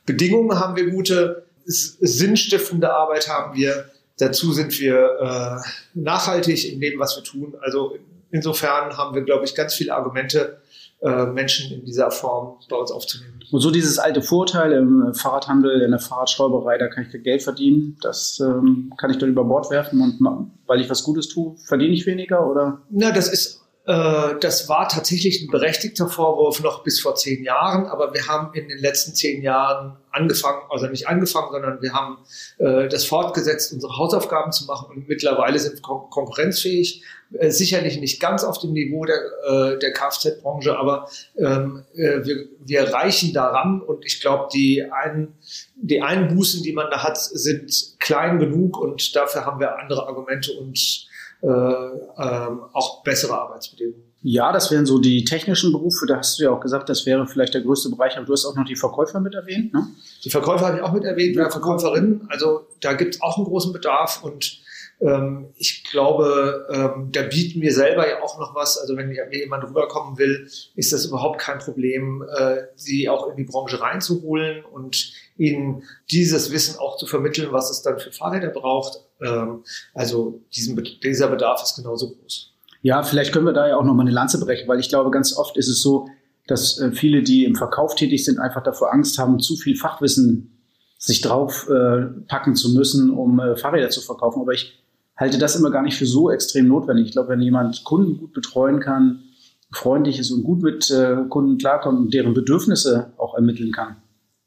Bedingungen 0.05 0.59
haben 0.59 0.75
wir 0.75 0.91
gute 0.91 1.46
sinnstiftende 1.67 2.93
Arbeit 2.93 3.29
haben 3.29 3.55
wir. 3.55 3.89
Dazu 4.19 4.51
sind 4.51 4.79
wir 4.79 5.19
äh, 5.19 5.69
nachhaltig 5.93 6.71
in 6.71 6.79
dem, 6.79 6.99
was 6.99 7.15
wir 7.15 7.23
tun. 7.23 7.55
Also 7.61 7.97
insofern 8.31 8.97
haben 8.97 9.13
wir, 9.13 9.21
glaube 9.21 9.45
ich, 9.45 9.53
ganz 9.53 9.75
viele 9.75 9.93
Argumente, 9.93 10.61
äh, 11.01 11.27
Menschen 11.27 11.71
in 11.71 11.85
dieser 11.85 12.09
Form 12.09 12.57
bei 12.69 12.75
uns 12.75 12.91
aufzunehmen. 12.91 13.39
Und 13.51 13.61
so 13.61 13.69
dieses 13.69 13.99
alte 13.99 14.21
Vorteil 14.21 14.71
im 14.73 15.13
Fahrradhandel, 15.13 15.81
in 15.81 15.91
der 15.91 15.99
Fahrradschrauberei, 15.99 16.77
da 16.77 16.87
kann 16.87 17.05
ich 17.09 17.23
Geld 17.23 17.43
verdienen, 17.43 17.97
das 18.01 18.39
ähm, 18.39 18.91
kann 18.97 19.11
ich 19.11 19.17
dann 19.17 19.29
über 19.29 19.43
Bord 19.43 19.69
werfen 19.69 20.01
und 20.01 20.19
weil 20.65 20.81
ich 20.81 20.89
was 20.89 21.03
Gutes 21.03 21.29
tue, 21.29 21.55
verdiene 21.65 21.93
ich 21.93 22.05
weniger 22.05 22.49
oder? 22.49 22.81
Na, 22.89 23.11
das 23.11 23.31
ist 23.31 23.56
das 23.87 24.67
war 24.67 24.89
tatsächlich 24.89 25.41
ein 25.41 25.47
berechtigter 25.47 26.09
Vorwurf 26.09 26.61
noch 26.61 26.83
bis 26.83 26.99
vor 26.99 27.15
zehn 27.15 27.41
Jahren, 27.45 27.85
aber 27.85 28.13
wir 28.13 28.27
haben 28.27 28.53
in 28.53 28.67
den 28.67 28.79
letzten 28.79 29.15
zehn 29.15 29.41
Jahren 29.41 29.95
angefangen, 30.11 30.61
also 30.69 30.87
nicht 30.87 31.07
angefangen, 31.07 31.51
sondern 31.51 31.81
wir 31.81 31.93
haben 31.93 32.17
äh, 32.57 32.87
das 32.89 33.05
fortgesetzt, 33.05 33.71
unsere 33.73 33.97
Hausaufgaben 33.97 34.51
zu 34.51 34.65
machen 34.65 34.89
und 34.89 35.07
mittlerweile 35.07 35.59
sind 35.59 35.75
wir 35.75 35.81
kon 35.81 36.09
konkurrenzfähig. 36.09 37.03
Äh, 37.33 37.51
sicherlich 37.51 37.99
nicht 37.99 38.21
ganz 38.21 38.43
auf 38.43 38.57
dem 38.59 38.71
Niveau 38.71 39.05
der, 39.05 39.19
äh, 39.47 39.79
der 39.79 39.91
Kfz-Branche, 39.91 40.77
aber 40.77 41.09
ähm, 41.37 41.83
äh, 41.93 42.25
wir, 42.25 42.47
wir 42.59 42.93
reichen 42.93 43.33
daran 43.33 43.81
und 43.81 44.05
ich 44.05 44.21
glaube, 44.21 44.47
die, 44.53 44.85
ein, 44.89 45.33
die 45.75 46.01
Einbußen, 46.01 46.63
die 46.63 46.73
man 46.73 46.89
da 46.89 47.03
hat, 47.03 47.17
sind 47.17 47.95
klein 47.99 48.39
genug 48.39 48.77
und 48.77 49.15
dafür 49.15 49.45
haben 49.45 49.59
wir 49.59 49.77
andere 49.77 50.07
Argumente 50.07 50.53
und 50.53 51.07
äh, 51.41 51.47
ähm, 51.47 52.61
auch 52.73 53.03
bessere 53.03 53.39
Arbeitsbedingungen. 53.39 54.03
Ja, 54.21 54.51
das 54.51 54.71
wären 54.71 54.85
so 54.85 54.99
die 54.99 55.23
technischen 55.23 55.71
Berufe. 55.71 56.05
Da 56.07 56.17
hast 56.17 56.39
du 56.39 56.43
ja 56.43 56.51
auch 56.51 56.59
gesagt, 56.59 56.89
das 56.89 57.05
wäre 57.05 57.27
vielleicht 57.27 57.53
der 57.53 57.61
größte 57.61 57.89
Bereich. 57.89 58.17
Aber 58.17 58.25
du 58.25 58.33
hast 58.33 58.45
auch 58.45 58.55
noch 58.55 58.65
die 58.65 58.75
Verkäufer 58.75 59.19
mit 59.19 59.35
erwähnt. 59.35 59.73
Ne? 59.73 59.87
Die 60.23 60.29
Verkäufer 60.29 60.67
habe 60.67 60.77
ich 60.77 60.83
auch 60.83 60.91
mit 60.91 61.03
erwähnt, 61.03 61.35
ja. 61.35 61.49
Verkäuferinnen. 61.49 62.27
Also 62.29 62.67
da 62.81 62.93
gibt 62.93 63.15
es 63.15 63.21
auch 63.21 63.37
einen 63.37 63.45
großen 63.45 63.71
Bedarf 63.71 64.23
und 64.23 64.59
Ähm, 64.99 65.49
ich 65.57 65.83
glaube, 65.83 66.67
ähm, 66.71 67.09
da 67.11 67.23
bieten 67.23 67.61
wir 67.61 67.73
selber 67.73 68.07
ja 68.07 68.23
auch 68.23 68.39
noch 68.39 68.55
was. 68.55 68.77
Also 68.77 68.97
wenn 68.97 69.15
jemand 69.31 69.63
rüberkommen 69.63 70.17
will, 70.17 70.49
ist 70.75 70.91
das 70.91 71.05
überhaupt 71.05 71.39
kein 71.39 71.59
Problem, 71.59 72.23
äh, 72.35 72.63
sie 72.75 73.07
auch 73.07 73.29
in 73.29 73.37
die 73.37 73.43
Branche 73.43 73.79
reinzuholen 73.79 74.65
und 74.65 75.13
ihnen 75.37 75.83
dieses 76.09 76.51
Wissen 76.51 76.79
auch 76.79 76.97
zu 76.97 77.05
vermitteln, 77.05 77.49
was 77.51 77.69
es 77.69 77.83
dann 77.83 77.99
für 77.99 78.11
Fahrräder 78.11 78.49
braucht. 78.49 79.01
Ähm, 79.21 79.63
also 79.93 80.41
diesen, 80.55 80.81
dieser 81.03 81.27
Bedarf 81.27 81.61
ist 81.61 81.75
genauso 81.75 82.15
groß. 82.15 82.53
Ja, 82.81 83.03
vielleicht 83.03 83.33
können 83.33 83.45
wir 83.45 83.53
da 83.53 83.67
ja 83.67 83.77
auch 83.77 83.83
nochmal 83.83 84.05
eine 84.05 84.15
Lanze 84.15 84.39
brechen, 84.39 84.67
weil 84.67 84.79
ich 84.79 84.89
glaube, 84.89 85.11
ganz 85.11 85.35
oft 85.35 85.57
ist 85.57 85.67
es 85.67 85.81
so, 85.81 86.07
dass 86.47 86.79
äh, 86.79 86.91
viele, 86.91 87.21
die 87.21 87.45
im 87.45 87.55
Verkauf 87.55 87.95
tätig 87.95 88.25
sind, 88.25 88.39
einfach 88.39 88.63
davor 88.63 88.93
Angst 88.93 89.19
haben, 89.19 89.39
zu 89.39 89.57
viel 89.57 89.75
Fachwissen 89.75 90.57
sich 90.97 91.21
drauf 91.21 91.69
äh, 91.69 92.05
packen 92.27 92.55
zu 92.55 92.73
müssen, 92.73 93.11
um 93.11 93.39
äh, 93.39 93.55
Fahrräder 93.57 93.89
zu 93.89 94.01
verkaufen. 94.01 94.41
Aber 94.41 94.53
ich 94.53 94.79
halte 95.17 95.37
das 95.37 95.55
immer 95.55 95.71
gar 95.71 95.81
nicht 95.81 95.97
für 95.97 96.05
so 96.05 96.31
extrem 96.31 96.67
notwendig. 96.67 97.07
Ich 97.07 97.11
glaube, 97.11 97.29
wenn 97.29 97.41
jemand 97.41 97.83
Kunden 97.83 98.17
gut 98.17 98.33
betreuen 98.33 98.79
kann, 98.79 99.23
freundlich 99.71 100.19
ist 100.19 100.31
und 100.31 100.43
gut 100.43 100.61
mit 100.61 100.89
äh, 100.91 101.17
Kunden 101.29 101.57
klarkommt 101.57 101.99
und 101.99 102.13
deren 102.13 102.33
Bedürfnisse 102.33 103.11
auch 103.17 103.35
ermitteln 103.35 103.71
kann, 103.71 103.97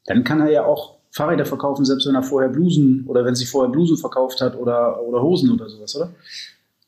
dann 0.05 0.23
kann 0.23 0.41
er 0.41 0.49
ja 0.49 0.65
auch 0.65 0.97
Fahrräder 1.11 1.45
verkaufen, 1.45 1.85
selbst 1.85 2.07
wenn 2.07 2.15
er 2.15 2.23
vorher 2.23 2.49
Blusen 2.49 3.05
oder 3.07 3.25
wenn 3.25 3.35
sie 3.35 3.45
vorher 3.45 3.71
Blusen 3.71 3.97
verkauft 3.97 4.41
hat 4.41 4.55
oder, 4.55 5.01
oder 5.01 5.21
Hosen 5.21 5.51
oder 5.51 5.69
sowas, 5.69 5.95
oder? 5.95 6.13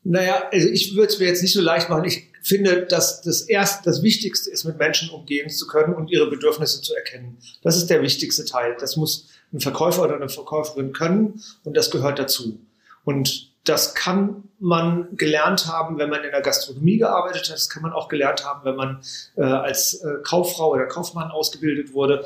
Naja, 0.03 0.43
also 0.51 0.67
ich 0.69 0.95
würde 0.95 1.07
es 1.07 1.19
mir 1.19 1.27
jetzt 1.27 1.41
nicht 1.41 1.53
so 1.53 1.61
leicht 1.61 1.89
machen. 1.89 2.05
Ich 2.05 2.29
finde, 2.41 2.85
dass 2.85 3.21
das 3.21 3.41
erst 3.41 3.85
das 3.85 4.01
Wichtigste 4.01 4.49
ist, 4.49 4.65
mit 4.65 4.77
Menschen 4.77 5.09
umgehen 5.09 5.49
zu 5.49 5.67
können 5.67 5.93
und 5.93 6.09
ihre 6.09 6.29
Bedürfnisse 6.29 6.81
zu 6.81 6.93
erkennen. 6.93 7.37
Das 7.61 7.77
ist 7.77 7.89
der 7.89 8.01
wichtigste 8.01 8.43
Teil. 8.43 8.75
Das 8.79 8.97
muss 8.97 9.29
ein 9.53 9.59
Verkäufer 9.59 10.03
oder 10.03 10.15
eine 10.15 10.29
Verkäuferin 10.29 10.91
können 10.91 11.41
und 11.63 11.77
das 11.77 11.91
gehört 11.91 12.19
dazu. 12.19 12.59
Und 13.05 13.52
das 13.63 13.95
kann 13.95 14.43
man 14.59 15.15
gelernt 15.15 15.67
haben, 15.67 15.97
wenn 15.97 16.09
man 16.09 16.23
in 16.23 16.31
der 16.31 16.41
Gastronomie 16.41 16.97
gearbeitet 16.97 17.43
hat. 17.43 17.55
Das 17.55 17.69
kann 17.69 17.83
man 17.83 17.93
auch 17.93 18.09
gelernt 18.09 18.45
haben, 18.45 18.65
wenn 18.65 18.75
man 18.75 19.01
äh, 19.37 19.43
als 19.43 19.95
äh, 20.03 20.15
Kauffrau 20.23 20.71
oder 20.71 20.85
Kaufmann 20.85 21.31
ausgebildet 21.31 21.93
wurde. 21.93 22.25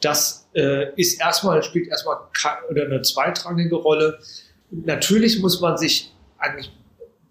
Das 0.00 0.48
äh, 0.54 0.92
ist 0.96 1.20
erstmal, 1.20 1.62
spielt 1.62 1.88
erstmal 1.88 2.16
oder 2.70 2.84
eine 2.84 3.02
zweitrangige 3.02 3.76
Rolle. 3.76 4.18
Natürlich 4.70 5.40
muss 5.40 5.60
man 5.60 5.76
sich 5.76 6.12
eigentlich 6.38 6.72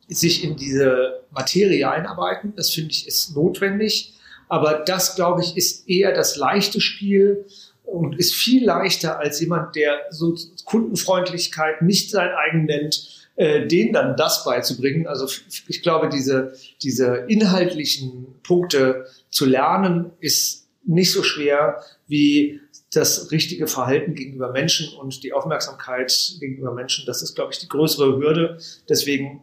sich 0.07 0.43
in 0.43 0.55
diese 0.55 1.23
Materie 1.31 1.89
einarbeiten. 1.89 2.53
Das 2.55 2.71
finde 2.71 2.91
ich 2.91 3.07
ist 3.07 3.35
notwendig. 3.35 4.13
Aber 4.47 4.79
das, 4.79 5.15
glaube 5.15 5.41
ich, 5.41 5.55
ist 5.57 5.87
eher 5.87 6.11
das 6.11 6.35
leichte 6.35 6.81
Spiel 6.81 7.45
und 7.83 8.17
ist 8.19 8.33
viel 8.33 8.65
leichter 8.65 9.19
als 9.19 9.39
jemand, 9.39 9.75
der 9.75 10.01
so 10.09 10.35
Kundenfreundlichkeit 10.65 11.81
nicht 11.81 12.09
sein 12.11 12.29
eigen 12.29 12.65
nennt, 12.65 13.18
äh, 13.39 13.67
denen 13.67 13.93
dann 13.93 14.17
das 14.17 14.43
beizubringen. 14.43 15.07
Also 15.07 15.25
ich 15.69 15.81
glaube, 15.81 16.09
diese, 16.09 16.55
diese 16.83 17.23
inhaltlichen 17.29 18.27
Punkte 18.43 19.05
zu 19.29 19.45
lernen 19.45 20.11
ist 20.19 20.67
nicht 20.83 21.13
so 21.13 21.23
schwer 21.23 21.81
wie 22.05 22.59
das 22.91 23.31
richtige 23.31 23.67
Verhalten 23.67 24.13
gegenüber 24.13 24.51
Menschen 24.51 24.93
und 24.97 25.23
die 25.23 25.31
Aufmerksamkeit 25.31 26.11
gegenüber 26.41 26.73
Menschen. 26.73 27.05
Das 27.05 27.21
ist, 27.21 27.35
glaube 27.35 27.53
ich, 27.53 27.59
die 27.59 27.69
größere 27.69 28.17
Hürde. 28.17 28.57
Deswegen 28.89 29.41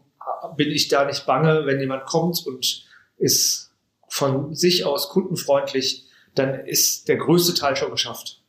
bin 0.59 0.71
ich 0.71 0.89
da 0.89 1.07
nicht 1.07 1.25
bange, 1.25 1.65
wenn 1.65 1.81
jemand 1.81 2.05
kommt 2.05 2.47
und 2.47 2.85
ist 3.17 3.73
von 4.09 4.55
sich 4.55 4.85
aus 4.85 5.09
kundenfreundlich, 5.09 6.05
dann 6.35 6.67
ist 6.67 7.09
der 7.09 7.17
größte 7.17 7.55
Teil 7.55 7.77
schon 7.77 7.93
geschafft. 7.93 8.43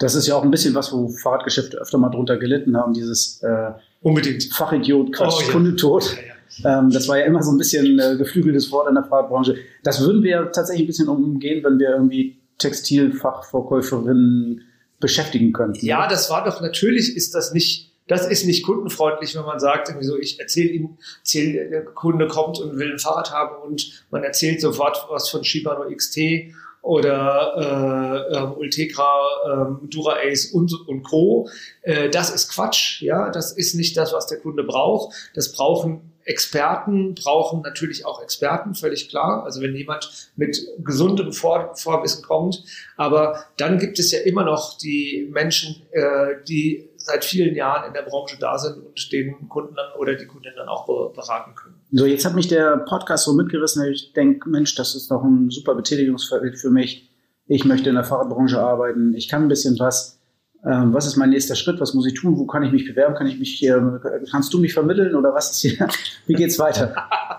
Das 0.00 0.16
ist 0.16 0.26
ja 0.26 0.34
auch 0.34 0.42
ein 0.42 0.50
bisschen 0.50 0.74
was, 0.74 0.92
wo 0.92 1.08
Fahrradgeschäfte 1.08 1.76
öfter 1.76 1.98
mal 1.98 2.10
drunter 2.10 2.36
gelitten 2.36 2.76
haben, 2.76 2.94
dieses 2.94 3.40
äh, 3.44 3.70
Unbedingt. 4.02 4.52
Fachidiot, 4.52 5.12
Quatsch, 5.12 5.34
oh, 5.38 5.42
ja. 5.46 5.52
Kunde 5.52 5.76
tot. 5.76 6.16
Ja, 6.16 6.22
ja. 6.22 6.32
Ähm, 6.78 6.90
das 6.90 7.08
war 7.08 7.18
ja 7.18 7.24
immer 7.24 7.42
so 7.42 7.50
ein 7.50 7.58
bisschen 7.58 7.98
äh, 7.98 8.16
geflügeltes 8.16 8.70
Wort 8.70 8.88
in 8.88 8.94
der 8.94 9.04
Fahrradbranche. 9.04 9.56
Das 9.82 10.00
würden 10.00 10.22
wir 10.22 10.50
tatsächlich 10.52 10.84
ein 10.84 10.88
bisschen 10.88 11.08
umgehen, 11.08 11.64
wenn 11.64 11.78
wir 11.78 11.90
irgendwie 11.90 12.36
Textilfachverkäuferinnen 12.58 14.62
beschäftigen 15.00 15.52
könnten. 15.52 15.84
Ja, 15.84 16.08
das 16.08 16.30
war 16.30 16.44
doch 16.44 16.60
natürlich, 16.60 17.16
ist 17.16 17.34
das 17.34 17.52
nicht 17.52 17.90
das 18.08 18.26
ist 18.26 18.44
nicht 18.44 18.64
kundenfreundlich, 18.64 19.36
wenn 19.36 19.44
man 19.44 19.60
sagt, 19.60 19.88
irgendwie 19.88 20.06
so, 20.06 20.18
ich 20.18 20.40
erzähle 20.40 20.70
ihm, 20.70 20.98
erzähl, 21.20 21.70
der 21.70 21.84
Kunde 21.84 22.26
kommt 22.26 22.58
und 22.58 22.78
will 22.78 22.92
ein 22.92 22.98
Fahrrad 22.98 23.32
haben 23.32 23.62
und 23.62 24.04
man 24.10 24.24
erzählt 24.24 24.60
sofort 24.60 25.06
was 25.08 25.28
von 25.28 25.44
Shimano 25.44 25.88
XT 25.94 26.52
oder 26.82 28.26
äh, 28.32 28.36
äh, 28.36 28.42
Ultegra, 28.58 29.78
äh, 29.82 29.86
Dura 29.86 30.16
Ace 30.24 30.52
und, 30.52 30.72
und 30.88 31.04
Co. 31.04 31.48
Äh, 31.82 32.10
das 32.10 32.30
ist 32.30 32.50
Quatsch, 32.50 33.00
ja, 33.02 33.30
das 33.30 33.52
ist 33.52 33.74
nicht 33.74 33.96
das, 33.96 34.12
was 34.12 34.26
der 34.26 34.38
Kunde 34.38 34.64
braucht. 34.64 35.14
Das 35.34 35.52
brauchen 35.52 36.12
Experten 36.24 37.14
brauchen 37.14 37.62
natürlich 37.62 38.06
auch 38.06 38.22
Experten, 38.22 38.74
völlig 38.74 39.08
klar. 39.08 39.44
Also 39.44 39.60
wenn 39.60 39.74
jemand 39.74 40.30
mit 40.36 40.60
gesundem 40.84 41.32
Vor 41.32 41.74
Vorwissen 41.74 42.22
kommt. 42.22 42.62
Aber 42.96 43.44
dann 43.56 43.78
gibt 43.78 43.98
es 43.98 44.12
ja 44.12 44.20
immer 44.20 44.44
noch 44.44 44.78
die 44.78 45.28
Menschen, 45.32 45.82
äh, 45.90 46.36
die 46.46 46.88
seit 46.96 47.24
vielen 47.24 47.54
Jahren 47.56 47.88
in 47.88 47.94
der 47.94 48.02
Branche 48.02 48.36
da 48.38 48.58
sind 48.58 48.84
und 48.84 49.12
den 49.12 49.48
Kunden 49.48 49.74
dann 49.74 49.92
oder 49.98 50.14
die 50.14 50.26
Kunden 50.26 50.52
dann 50.56 50.68
auch 50.68 50.86
beraten 51.12 51.54
können. 51.54 51.81
So, 51.94 52.06
jetzt 52.06 52.24
hat 52.24 52.34
mich 52.34 52.48
der 52.48 52.78
Podcast 52.78 53.24
so 53.24 53.34
mitgerissen, 53.34 53.84
ich 53.92 54.14
denke, 54.14 54.48
Mensch, 54.48 54.74
das 54.76 54.94
ist 54.94 55.10
doch 55.10 55.22
ein 55.22 55.50
super 55.50 55.74
Betätigungsfeld 55.74 56.58
für 56.58 56.70
mich. 56.70 57.10
Ich 57.46 57.66
möchte 57.66 57.90
in 57.90 57.96
der 57.96 58.04
Fahrradbranche 58.04 58.58
arbeiten, 58.58 59.12
ich 59.14 59.28
kann 59.28 59.42
ein 59.42 59.48
bisschen 59.48 59.78
was. 59.78 60.18
Ähm, 60.64 60.94
was 60.94 61.06
ist 61.06 61.16
mein 61.16 61.30
nächster 61.30 61.54
Schritt, 61.54 61.80
was 61.80 61.92
muss 61.92 62.06
ich 62.06 62.14
tun, 62.14 62.38
wo 62.38 62.46
kann 62.46 62.62
ich 62.62 62.72
mich 62.72 62.86
bewerben, 62.86 63.14
kann 63.14 63.26
ich 63.26 63.38
mich 63.38 63.52
hier, 63.58 64.00
kannst 64.30 64.54
du 64.54 64.58
mich 64.58 64.72
vermitteln 64.72 65.16
oder 65.16 65.34
was 65.34 65.50
ist 65.50 65.60
hier, 65.60 65.88
wie 66.26 66.34
geht's 66.34 66.58
weiter? 66.58 66.94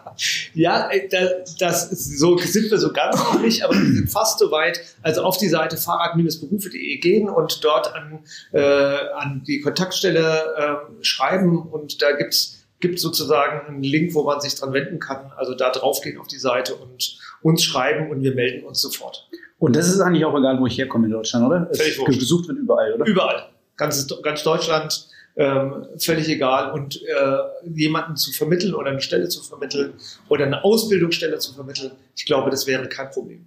ja, 0.53 0.89
äh, 0.91 1.07
das, 1.09 1.55
das 1.55 1.91
ist, 1.91 2.19
so 2.19 2.37
sind 2.37 2.69
wir 2.69 2.77
so 2.77 2.91
ganz 2.91 3.17
nicht, 3.41 3.63
aber 3.63 3.73
wir 3.73 3.93
sind 3.93 4.11
fast 4.11 4.37
so 4.37 4.51
weit, 4.51 4.81
also 5.01 5.23
auf 5.23 5.37
die 5.37 5.47
Seite 5.47 5.77
fahrrad-berufe.de 5.77 6.97
gehen 6.99 7.29
und 7.29 7.63
dort 7.63 7.95
an, 7.95 8.19
äh, 8.51 8.61
an 9.15 9.41
die 9.47 9.61
Kontaktstelle 9.61 10.43
äh, 10.99 11.03
schreiben. 11.03 11.57
Und 11.57 12.01
da 12.01 12.11
gibt's 12.11 12.62
gibt 12.83 12.99
sozusagen 12.99 13.65
einen 13.65 13.81
Link, 13.81 14.13
wo 14.13 14.23
man 14.23 14.41
sich 14.41 14.55
dran 14.55 14.73
wenden 14.73 14.99
kann. 14.99 15.31
Also 15.37 15.55
da 15.55 15.71
draufgehen 15.71 16.19
auf 16.19 16.27
die 16.27 16.37
Seite 16.37 16.75
und 16.75 17.17
uns 17.41 17.63
schreiben 17.63 18.11
und 18.11 18.21
wir 18.21 18.35
melden 18.35 18.65
uns 18.65 18.81
sofort. 18.81 19.29
Und 19.57 19.77
das 19.77 19.87
ist 19.87 20.01
eigentlich 20.01 20.25
auch 20.25 20.37
egal, 20.37 20.59
wo 20.59 20.67
ich 20.67 20.77
herkomme 20.77 21.05
in 21.05 21.13
Deutschland, 21.13 21.45
oder? 21.45 21.69
Völlig 21.73 21.97
es 21.97 22.19
gesucht 22.19 22.49
wird 22.49 22.59
überall, 22.59 22.93
oder? 22.93 23.05
Überall. 23.05 23.49
Ganz, 23.77 24.05
ganz 24.21 24.43
Deutschland, 24.43 25.07
ähm, 25.37 25.85
völlig 25.97 26.27
egal. 26.27 26.73
Und 26.73 27.01
äh, 27.01 27.37
jemanden 27.73 28.17
zu 28.17 28.33
vermitteln 28.33 28.73
oder 28.73 28.91
eine 28.91 28.99
Stelle 28.99 29.29
zu 29.29 29.41
vermitteln 29.41 29.93
oder 30.27 30.45
eine 30.45 30.61
Ausbildungsstelle 30.65 31.39
zu 31.39 31.53
vermitteln, 31.53 31.91
ich 32.17 32.25
glaube, 32.25 32.49
das 32.49 32.67
wäre 32.67 32.89
kein 32.89 33.09
Problem. 33.11 33.45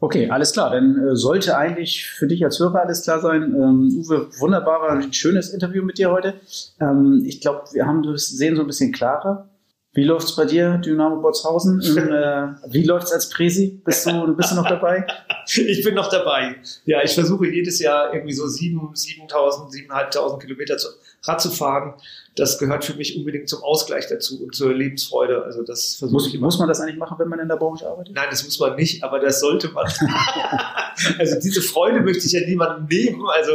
Okay, 0.00 0.30
alles 0.30 0.52
klar. 0.52 0.70
Dann 0.70 0.96
äh, 0.96 1.16
sollte 1.16 1.56
eigentlich 1.56 2.06
für 2.06 2.28
dich 2.28 2.44
als 2.44 2.60
Hörer 2.60 2.82
alles 2.82 3.02
klar 3.02 3.20
sein. 3.20 3.42
Ähm, 3.42 3.92
Uwe, 3.98 4.28
wunderbar, 4.38 4.80
war 4.80 4.90
ein 4.90 5.12
schönes 5.12 5.50
Interview 5.50 5.82
mit 5.82 5.98
dir 5.98 6.10
heute. 6.10 6.34
Ähm, 6.80 7.24
ich 7.26 7.40
glaube, 7.40 7.64
wir 7.72 7.86
haben 7.86 8.02
das 8.02 8.28
sehen 8.28 8.54
so 8.54 8.62
ein 8.62 8.66
bisschen 8.66 8.92
klarer. 8.92 9.48
Wie 9.94 10.04
läuft's 10.04 10.36
bei 10.36 10.44
dir, 10.44 10.78
Dynamo 10.78 11.20
Botshausen? 11.20 11.80
äh, 11.96 12.72
wie 12.72 12.84
läuft's 12.84 13.10
als 13.10 13.28
Presi? 13.30 13.80
Bist 13.84 14.06
du, 14.06 14.36
bist 14.36 14.52
du 14.52 14.54
noch 14.54 14.68
dabei? 14.68 15.04
ich 15.46 15.82
bin 15.82 15.94
noch 15.94 16.08
dabei. 16.08 16.56
Ja, 16.84 17.02
ich 17.02 17.14
versuche 17.14 17.48
jedes 17.48 17.80
Jahr 17.80 18.14
irgendwie 18.14 18.34
so 18.34 18.46
7, 18.46 18.78
7.000, 18.78 19.88
7.500 19.90 20.38
Kilometer 20.38 20.76
zu, 20.76 20.88
Rad 21.22 21.40
zu 21.40 21.50
fahren. 21.50 21.94
Das 22.38 22.58
gehört 22.58 22.84
für 22.84 22.94
mich 22.94 23.16
unbedingt 23.16 23.48
zum 23.48 23.62
Ausgleich 23.62 24.06
dazu 24.08 24.42
und 24.42 24.54
zur 24.54 24.72
Lebensfreude. 24.72 25.42
Also 25.42 25.62
das 25.62 25.96
versuche 25.96 26.14
muss, 26.14 26.28
ich 26.28 26.34
immer. 26.34 26.46
Muss 26.46 26.58
man 26.58 26.68
das 26.68 26.80
eigentlich 26.80 26.98
machen, 26.98 27.18
wenn 27.18 27.28
man 27.28 27.40
in 27.40 27.48
der 27.48 27.56
Branche 27.56 27.88
arbeitet? 27.88 28.14
Nein, 28.14 28.28
das 28.30 28.44
muss 28.44 28.58
man 28.58 28.76
nicht, 28.76 29.02
aber 29.02 29.18
das 29.18 29.40
sollte 29.40 29.68
man. 29.70 29.86
also 31.18 31.40
diese 31.40 31.62
Freude 31.62 32.00
möchte 32.00 32.26
ich 32.26 32.32
ja 32.32 32.40
niemandem 32.46 32.86
nehmen. 32.86 33.22
Also 33.28 33.52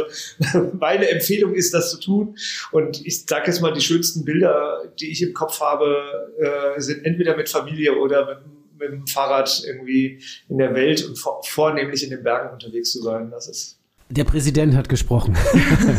meine 0.78 1.08
Empfehlung 1.08 1.54
ist, 1.54 1.72
das 1.72 1.90
zu 1.90 1.98
tun. 1.98 2.36
Und 2.72 3.04
ich 3.06 3.24
sage 3.24 3.46
jetzt 3.46 3.60
mal, 3.60 3.72
die 3.72 3.80
schönsten 3.80 4.24
Bilder, 4.24 4.82
die 5.00 5.10
ich 5.10 5.22
im 5.22 5.32
Kopf 5.32 5.60
habe, 5.60 6.28
äh, 6.38 6.80
sind 6.80 7.04
entweder 7.04 7.36
mit 7.36 7.48
Familie 7.48 7.96
oder 7.96 8.26
mit 8.26 8.38
mit 8.76 8.90
dem 8.90 9.06
Fahrrad 9.06 9.62
irgendwie 9.64 10.20
in 10.48 10.58
der 10.58 10.74
Welt 10.74 11.04
und 11.04 11.16
vor, 11.16 11.40
vornehmlich 11.44 12.02
in 12.02 12.10
den 12.10 12.24
Bergen 12.24 12.52
unterwegs 12.52 12.90
zu 12.90 13.02
sein. 13.02 13.30
Das 13.30 13.48
ist 13.48 13.78
der 14.10 14.24
Präsident 14.24 14.76
hat 14.76 14.88
gesprochen. 14.88 15.34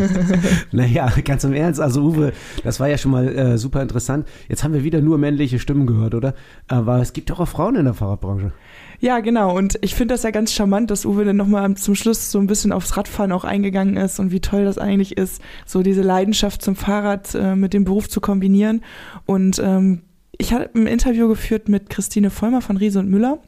naja, 0.71 1.11
ganz 1.23 1.43
im 1.43 1.53
Ernst. 1.53 1.79
Also 1.81 2.01
Uwe, 2.01 2.33
das 2.63 2.79
war 2.79 2.87
ja 2.87 2.97
schon 2.97 3.11
mal 3.11 3.27
äh, 3.27 3.57
super 3.57 3.81
interessant. 3.81 4.27
Jetzt 4.47 4.63
haben 4.63 4.73
wir 4.73 4.83
wieder 4.83 5.01
nur 5.01 5.17
männliche 5.17 5.59
Stimmen 5.59 5.87
gehört, 5.87 6.13
oder? 6.13 6.35
Aber 6.67 7.01
es 7.01 7.13
gibt 7.13 7.29
doch 7.29 7.39
auch 7.39 7.47
Frauen 7.47 7.75
in 7.75 7.85
der 7.85 7.93
Fahrradbranche. 7.93 8.51
Ja, 8.99 9.19
genau. 9.19 9.55
Und 9.55 9.77
ich 9.81 9.95
finde 9.95 10.13
das 10.13 10.23
ja 10.23 10.31
ganz 10.31 10.53
charmant, 10.53 10.91
dass 10.91 11.05
Uwe 11.05 11.25
dann 11.25 11.35
nochmal 11.35 11.75
zum 11.75 11.95
Schluss 11.95 12.31
so 12.31 12.39
ein 12.39 12.47
bisschen 12.47 12.71
aufs 12.71 12.95
Radfahren 12.95 13.31
auch 13.31 13.43
eingegangen 13.43 13.97
ist 13.97 14.19
und 14.19 14.31
wie 14.31 14.39
toll 14.39 14.65
das 14.65 14.77
eigentlich 14.77 15.17
ist, 15.17 15.41
so 15.65 15.81
diese 15.83 16.01
Leidenschaft 16.01 16.61
zum 16.61 16.75
Fahrrad 16.75 17.35
äh, 17.35 17.55
mit 17.55 17.73
dem 17.73 17.83
Beruf 17.83 18.07
zu 18.07 18.21
kombinieren. 18.21 18.83
Und 19.25 19.59
ähm, 19.59 20.01
ich 20.37 20.53
habe 20.53 20.69
ein 20.75 20.87
Interview 20.87 21.27
geführt 21.27 21.69
mit 21.69 21.89
Christine 21.89 22.29
Vollmer 22.29 22.61
von 22.61 22.77
Riese 22.77 22.99
und 22.99 23.09
Müller. 23.09 23.39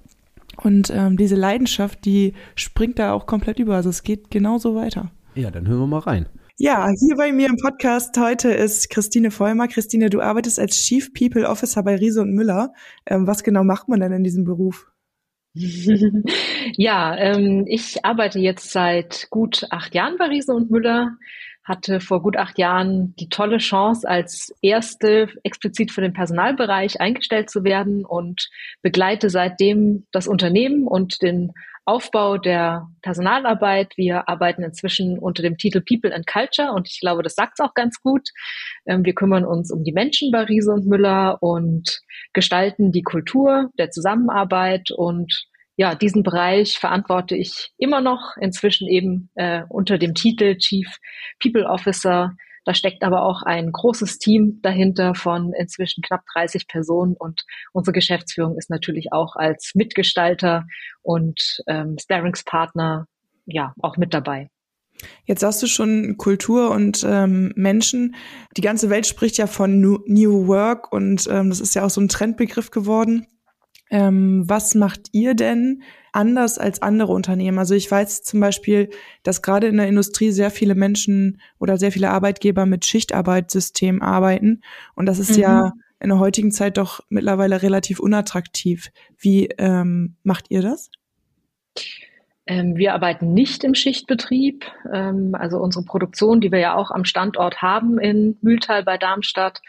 Und 0.58 0.92
ähm, 0.94 1.18
diese 1.18 1.36
Leidenschaft, 1.36 2.06
die 2.06 2.34
springt 2.56 3.00
da 3.00 3.14
auch 3.14 3.26
komplett 3.26 3.60
über. 3.60 3.76
Also 3.76 3.90
es 3.90 4.04
geht 4.04 4.32
genauso 4.32 4.76
weiter. 4.76 5.12
Ja, 5.36 5.52
dann 5.52 5.68
hören 5.68 5.80
wir 5.80 5.88
mal 5.88 6.00
rein. 6.00 6.28
Ja, 6.60 6.88
hier 7.00 7.16
bei 7.16 7.32
mir 7.32 7.48
im 7.48 7.58
Podcast 7.58 8.18
heute 8.18 8.50
ist 8.50 8.90
Christine 8.90 9.30
Vollmer. 9.30 9.68
Christine, 9.68 10.10
du 10.10 10.22
arbeitest 10.22 10.60
als 10.60 10.76
Chief 10.76 11.14
People 11.14 11.48
Officer 11.48 11.84
bei 11.84 11.96
Riese 11.96 12.22
und 12.22 12.34
Müller. 12.34 12.74
Ähm, 13.06 13.28
was 13.28 13.44
genau 13.44 13.64
macht 13.64 13.88
man 13.88 14.00
denn 14.00 14.12
in 14.12 14.24
diesem 14.24 14.44
Beruf? 14.44 14.88
ja, 15.54 17.16
ähm, 17.16 17.66
ich 17.68 18.04
arbeite 18.04 18.40
jetzt 18.40 18.72
seit 18.72 19.28
gut 19.30 19.68
acht 19.70 19.94
Jahren 19.94 20.18
bei 20.18 20.26
Riese 20.26 20.54
und 20.54 20.72
Müller, 20.72 21.18
hatte 21.68 22.00
vor 22.00 22.22
gut 22.22 22.38
acht 22.38 22.58
Jahren 22.58 23.14
die 23.18 23.28
tolle 23.30 23.58
Chance, 23.58 24.08
als 24.08 24.56
erste 24.62 25.28
explizit 25.44 25.92
für 25.92 26.02
den 26.02 26.14
Personalbereich 26.14 27.02
eingestellt 27.02 27.50
zu 27.50 27.64
werden 27.64 28.06
und 28.06 28.50
begleite 28.82 29.30
seitdem 29.30 30.08
das 30.12 30.28
Unternehmen 30.28 30.88
und 30.88 31.22
den 31.22 31.52
Aufbau 31.84 32.38
der 32.38 32.88
Personalarbeit. 33.02 33.94
Wir 33.98 34.30
arbeiten 34.30 34.64
inzwischen 34.64 35.20
unter 35.20 35.42
dem 35.42 35.58
Titel 35.58 35.82
People 35.82 36.14
and 36.14 36.28
Culture 36.28 36.72
und 36.72 36.88
ich 36.90 37.00
glaube, 37.00 37.24
das 37.24 37.36
sagt 37.36 37.54
es 37.60 37.66
auch 37.66 37.74
ganz 37.74 38.02
gut. 38.02 38.30
Ähm, 38.86 39.06
wir 39.06 39.14
kümmern 39.14 39.46
uns 39.46 39.72
um 39.72 39.84
die 39.84 39.94
Menschen 39.94 40.32
bei 40.32 40.44
Riese 40.44 40.72
und 40.72 40.86
Müller 40.86 41.42
und 41.42 42.02
gestalten 42.34 42.92
die 42.92 43.04
Kultur 43.04 43.70
der 43.78 43.90
Zusammenarbeit 43.90 44.92
und 44.92 45.48
ja, 45.77 45.93
diesen 45.93 46.24
Bereich 46.24 46.79
verantworte 46.79 47.36
ich 47.36 47.72
immer 47.77 48.01
noch, 48.01 48.36
inzwischen 48.41 48.88
eben 48.88 49.29
äh, 49.36 49.62
unter 49.69 50.00
dem 50.00 50.15
Titel 50.15 50.57
Chief 50.57 50.88
People 51.39 51.67
Officer. 51.67 52.36
Da 52.65 52.74
steckt 52.74 53.03
aber 53.03 53.22
auch 53.22 53.43
ein 53.43 53.72
großes 53.72 54.17
Team 54.17 54.60
dahinter 54.63 55.13
von 55.13 55.53
inzwischen 55.53 56.01
knapp 56.01 56.24
30 56.34 56.67
Personen 56.67 57.15
und 57.17 57.46
unsere 57.74 57.93
Geschäftsführung 57.93 58.57
ist 58.57 58.72
natürlich 58.72 59.13
auch 59.13 59.36
als 59.36 59.72
Mitgestalter 59.75 60.65
und 61.03 61.62
ähm, 61.67 61.96
Sparringspartner 62.01 63.05
ja 63.46 63.74
auch 63.79 63.98
mit 63.98 64.13
dabei. 64.13 64.50
Jetzt 65.25 65.43
hast 65.43 65.62
du 65.62 65.67
schon 65.67 66.17
Kultur 66.17 66.72
und 66.72 67.05
ähm, 67.07 67.53
Menschen. 67.55 68.15
Die 68.57 68.62
ganze 68.62 68.89
Welt 68.89 69.05
spricht 69.05 69.38
ja 69.38 69.46
von 69.46 69.79
New 69.79 70.48
Work 70.48 70.91
und 70.91 71.27
ähm, 71.29 71.50
das 71.50 71.60
ist 71.60 71.75
ja 71.75 71.86
auch 71.86 71.91
so 71.91 72.01
ein 72.01 72.10
Trendbegriff 72.10 72.72
geworden. 72.72 73.27
Ähm, 73.89 74.44
was 74.48 74.75
macht 74.75 75.08
ihr 75.12 75.34
denn 75.34 75.84
anders 76.12 76.58
als 76.58 76.82
andere 76.82 77.13
Unternehmen? 77.13 77.60
Also 77.60 77.75
ich 77.75 77.89
weiß 77.89 78.24
zum 78.24 78.39
Beispiel, 78.39 78.89
dass 79.24 79.41
gerade 79.41 79.67
in 79.67 79.77
der 79.77 79.88
Industrie 79.88 80.32
sehr 80.32 80.51
viele 80.51 80.75
Menschen 80.75 81.39
oder 81.60 81.77
sehr 81.77 81.91
viele 81.91 82.10
Arbeitgeber 82.10 82.65
mit 82.65 82.86
Schichtarbeitssystemen 82.86 84.01
arbeiten. 84.01 84.62
Und 84.96 85.06
das 85.06 85.20
ist 85.20 85.38
mhm. 85.38 85.44
ja 85.44 85.74
in 86.00 86.10
der 86.10 86.20
heutigen 86.20 86.51
Zeit 86.51 86.77
doch 86.77 87.00
mittlerweile 87.10 87.62
relativ 87.62 88.00
unattraktiv. 88.00 88.89
Wie 89.17 89.50
ähm, 89.58 90.15
macht 90.24 90.46
ihr 90.50 90.62
das? 90.62 90.91
Ähm, 92.46 92.77
wir 92.77 92.94
arbeiten 92.94 93.34
nicht 93.34 93.63
im 93.63 93.75
Schichtbetrieb. 93.75 94.65
Ähm, 94.94 95.36
also 95.36 95.60
unsere 95.60 95.84
Produktion, 95.86 96.39
die 96.39 96.51
wir 96.51 96.60
ja 96.60 96.75
auch 96.75 96.91
am 96.91 97.03
Standort 97.03 97.62
haben 97.62 98.00
in 98.00 98.38
Mühltal 98.41 98.84
bei 98.84 98.98
Darmstadt, 98.98 99.62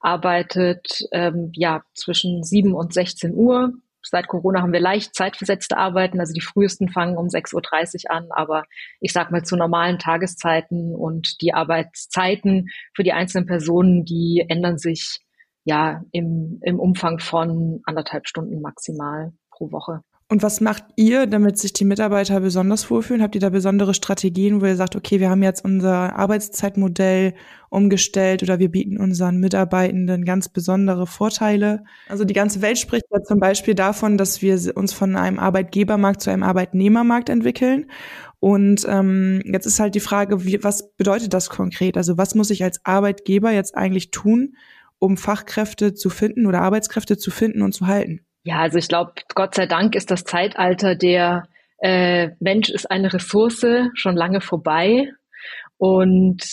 arbeitet 0.00 1.06
ähm, 1.12 1.50
ja 1.54 1.82
zwischen 1.94 2.42
7 2.42 2.74
und 2.74 2.92
16 2.92 3.34
Uhr. 3.34 3.72
Seit 4.02 4.28
Corona 4.28 4.62
haben 4.62 4.72
wir 4.72 4.80
leicht 4.80 5.16
zeitversetzte 5.16 5.76
Arbeiten, 5.76 6.20
also 6.20 6.32
die 6.32 6.40
frühesten 6.40 6.88
fangen 6.88 7.16
um 7.16 7.26
6.30 7.26 8.04
Uhr 8.04 8.10
an, 8.12 8.28
aber 8.30 8.64
ich 9.00 9.12
sag 9.12 9.32
mal 9.32 9.42
zu 9.42 9.56
normalen 9.56 9.98
Tageszeiten 9.98 10.94
und 10.94 11.40
die 11.40 11.54
Arbeitszeiten 11.54 12.68
für 12.94 13.02
die 13.02 13.12
einzelnen 13.12 13.46
Personen, 13.46 14.04
die 14.04 14.44
ändern 14.48 14.78
sich 14.78 15.18
ja 15.64 16.04
im, 16.12 16.60
im 16.62 16.78
Umfang 16.78 17.18
von 17.18 17.80
anderthalb 17.84 18.28
Stunden 18.28 18.60
maximal 18.60 19.32
pro 19.50 19.72
Woche. 19.72 20.02
Und 20.28 20.42
was 20.42 20.60
macht 20.60 20.82
ihr, 20.96 21.26
damit 21.26 21.56
sich 21.56 21.72
die 21.72 21.84
Mitarbeiter 21.84 22.40
besonders 22.40 22.90
wohlfühlen? 22.90 23.22
Habt 23.22 23.36
ihr 23.36 23.40
da 23.40 23.50
besondere 23.50 23.94
Strategien, 23.94 24.60
wo 24.60 24.66
ihr 24.66 24.74
sagt, 24.74 24.96
okay, 24.96 25.20
wir 25.20 25.30
haben 25.30 25.44
jetzt 25.44 25.64
unser 25.64 26.16
Arbeitszeitmodell 26.16 27.34
umgestellt 27.70 28.42
oder 28.42 28.58
wir 28.58 28.68
bieten 28.68 28.98
unseren 28.98 29.38
Mitarbeitenden 29.38 30.24
ganz 30.24 30.48
besondere 30.48 31.06
Vorteile? 31.06 31.84
Also 32.08 32.24
die 32.24 32.34
ganze 32.34 32.60
Welt 32.60 32.76
spricht 32.76 33.04
ja 33.12 33.22
zum 33.22 33.38
Beispiel 33.38 33.76
davon, 33.76 34.18
dass 34.18 34.42
wir 34.42 34.76
uns 34.76 34.92
von 34.92 35.14
einem 35.14 35.38
Arbeitgebermarkt 35.38 36.20
zu 36.20 36.30
einem 36.30 36.42
Arbeitnehmermarkt 36.42 37.28
entwickeln. 37.28 37.88
Und 38.40 38.84
ähm, 38.88 39.42
jetzt 39.44 39.66
ist 39.66 39.78
halt 39.78 39.94
die 39.94 40.00
Frage, 40.00 40.44
wie, 40.44 40.58
was 40.64 40.90
bedeutet 40.96 41.34
das 41.34 41.50
konkret? 41.50 41.96
Also 41.96 42.18
was 42.18 42.34
muss 42.34 42.50
ich 42.50 42.64
als 42.64 42.84
Arbeitgeber 42.84 43.52
jetzt 43.52 43.76
eigentlich 43.76 44.10
tun, 44.10 44.56
um 44.98 45.16
Fachkräfte 45.16 45.94
zu 45.94 46.10
finden 46.10 46.46
oder 46.46 46.62
Arbeitskräfte 46.62 47.16
zu 47.16 47.30
finden 47.30 47.62
und 47.62 47.74
zu 47.74 47.86
halten? 47.86 48.25
Ja, 48.46 48.60
also 48.60 48.78
ich 48.78 48.86
glaube, 48.86 49.12
Gott 49.34 49.56
sei 49.56 49.66
Dank 49.66 49.96
ist 49.96 50.12
das 50.12 50.22
Zeitalter 50.22 50.94
der 50.94 51.48
äh, 51.78 52.30
Mensch 52.38 52.70
ist 52.70 52.88
eine 52.88 53.12
Ressource 53.12 53.66
schon 53.94 54.14
lange 54.14 54.40
vorbei. 54.40 55.10
Und 55.78 56.44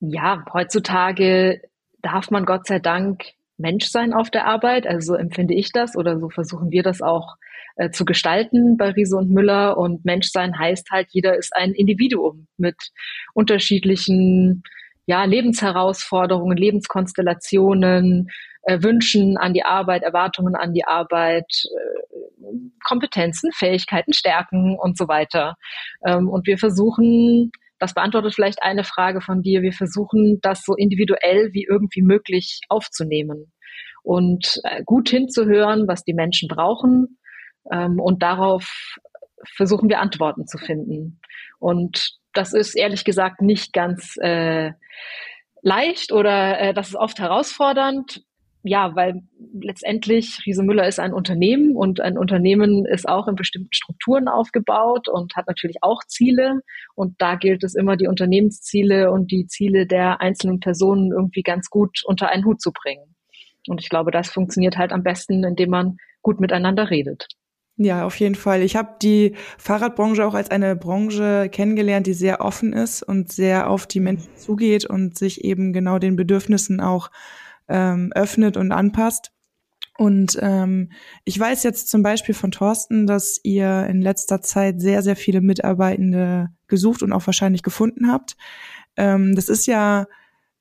ja, 0.00 0.44
heutzutage 0.52 1.60
darf 2.02 2.32
man 2.32 2.44
Gott 2.44 2.66
sei 2.66 2.80
Dank 2.80 3.22
Mensch 3.56 3.86
sein 3.86 4.12
auf 4.12 4.30
der 4.30 4.46
Arbeit. 4.46 4.84
Also 4.88 5.12
so 5.12 5.14
empfinde 5.14 5.54
ich 5.54 5.70
das 5.70 5.94
oder 5.94 6.18
so 6.18 6.28
versuchen 6.28 6.72
wir 6.72 6.82
das 6.82 7.00
auch 7.02 7.36
äh, 7.76 7.90
zu 7.90 8.04
gestalten 8.04 8.76
bei 8.76 8.90
Riese 8.90 9.16
und 9.16 9.30
Müller. 9.30 9.78
Und 9.78 10.04
Menschsein 10.04 10.58
heißt 10.58 10.90
halt, 10.90 11.06
jeder 11.12 11.36
ist 11.36 11.54
ein 11.54 11.72
Individuum 11.72 12.48
mit 12.56 12.90
unterschiedlichen 13.32 14.64
ja, 15.06 15.22
Lebensherausforderungen, 15.22 16.56
Lebenskonstellationen, 16.56 18.28
äh, 18.66 18.82
Wünschen 18.82 19.36
an 19.36 19.54
die 19.54 19.64
Arbeit, 19.64 20.02
Erwartungen 20.02 20.56
an 20.56 20.72
die 20.72 20.84
Arbeit, 20.84 21.46
äh, 21.64 22.16
Kompetenzen, 22.84 23.52
Fähigkeiten, 23.52 24.12
Stärken 24.12 24.76
und 24.78 24.98
so 24.98 25.08
weiter. 25.08 25.54
Ähm, 26.04 26.28
und 26.28 26.46
wir 26.46 26.58
versuchen, 26.58 27.52
das 27.78 27.94
beantwortet 27.94 28.34
vielleicht 28.34 28.62
eine 28.62 28.84
Frage 28.84 29.20
von 29.20 29.42
dir, 29.42 29.62
wir 29.62 29.72
versuchen, 29.72 30.40
das 30.42 30.62
so 30.64 30.74
individuell 30.74 31.50
wie 31.52 31.64
irgendwie 31.68 32.02
möglich 32.02 32.60
aufzunehmen 32.68 33.52
und 34.02 34.60
äh, 34.64 34.82
gut 34.84 35.08
hinzuhören, 35.10 35.86
was 35.86 36.04
die 36.04 36.14
Menschen 36.14 36.48
brauchen. 36.48 37.18
Ähm, 37.70 38.00
und 38.00 38.22
darauf 38.22 38.96
versuchen 39.54 39.88
wir 39.88 40.00
Antworten 40.00 40.46
zu 40.46 40.58
finden. 40.58 41.20
Und 41.58 42.16
das 42.32 42.52
ist 42.52 42.74
ehrlich 42.74 43.04
gesagt 43.04 43.42
nicht 43.42 43.72
ganz 43.72 44.16
äh, 44.20 44.72
leicht 45.62 46.12
oder 46.12 46.60
äh, 46.60 46.74
das 46.74 46.88
ist 46.88 46.96
oft 46.96 47.18
herausfordernd, 47.18 48.25
ja, 48.66 48.96
weil 48.96 49.22
letztendlich 49.52 50.40
Riese 50.44 50.64
Müller 50.64 50.88
ist 50.88 50.98
ein 50.98 51.12
Unternehmen 51.12 51.76
und 51.76 52.00
ein 52.00 52.18
Unternehmen 52.18 52.84
ist 52.84 53.08
auch 53.08 53.28
in 53.28 53.36
bestimmten 53.36 53.72
Strukturen 53.72 54.26
aufgebaut 54.26 55.08
und 55.08 55.36
hat 55.36 55.46
natürlich 55.46 55.76
auch 55.82 56.02
Ziele. 56.06 56.60
Und 56.96 57.14
da 57.18 57.36
gilt 57.36 57.62
es 57.62 57.76
immer, 57.76 57.96
die 57.96 58.08
Unternehmensziele 58.08 59.12
und 59.12 59.30
die 59.30 59.46
Ziele 59.46 59.86
der 59.86 60.20
einzelnen 60.20 60.58
Personen 60.58 61.12
irgendwie 61.12 61.42
ganz 61.42 61.70
gut 61.70 62.00
unter 62.04 62.28
einen 62.28 62.44
Hut 62.44 62.60
zu 62.60 62.72
bringen. 62.72 63.14
Und 63.68 63.80
ich 63.80 63.88
glaube, 63.88 64.10
das 64.10 64.30
funktioniert 64.30 64.76
halt 64.76 64.92
am 64.92 65.04
besten, 65.04 65.44
indem 65.44 65.70
man 65.70 65.96
gut 66.22 66.40
miteinander 66.40 66.90
redet. 66.90 67.28
Ja, 67.76 68.04
auf 68.04 68.18
jeden 68.18 68.34
Fall. 68.34 68.62
Ich 68.62 68.74
habe 68.74 68.96
die 69.00 69.34
Fahrradbranche 69.58 70.26
auch 70.26 70.34
als 70.34 70.50
eine 70.50 70.74
Branche 70.74 71.48
kennengelernt, 71.52 72.06
die 72.06 72.14
sehr 72.14 72.40
offen 72.40 72.72
ist 72.72 73.02
und 73.02 73.30
sehr 73.30 73.70
auf 73.70 73.86
die 73.86 74.00
Menschen 74.00 74.34
zugeht 74.36 74.86
und 74.86 75.16
sich 75.16 75.44
eben 75.44 75.72
genau 75.72 75.98
den 75.98 76.16
Bedürfnissen 76.16 76.80
auch 76.80 77.10
ähm, 77.68 78.12
öffnet 78.14 78.56
und 78.56 78.72
anpasst. 78.72 79.32
Und 79.98 80.38
ähm, 80.42 80.90
ich 81.24 81.38
weiß 81.38 81.62
jetzt 81.62 81.88
zum 81.88 82.02
Beispiel 82.02 82.34
von 82.34 82.50
Thorsten, 82.50 83.06
dass 83.06 83.40
ihr 83.42 83.86
in 83.86 84.02
letzter 84.02 84.42
Zeit 84.42 84.80
sehr, 84.80 85.02
sehr 85.02 85.16
viele 85.16 85.40
Mitarbeitende 85.40 86.48
gesucht 86.68 87.02
und 87.02 87.12
auch 87.12 87.26
wahrscheinlich 87.26 87.62
gefunden 87.62 88.10
habt. 88.10 88.36
Ähm, 88.96 89.34
das 89.34 89.48
ist 89.48 89.66
ja 89.66 90.06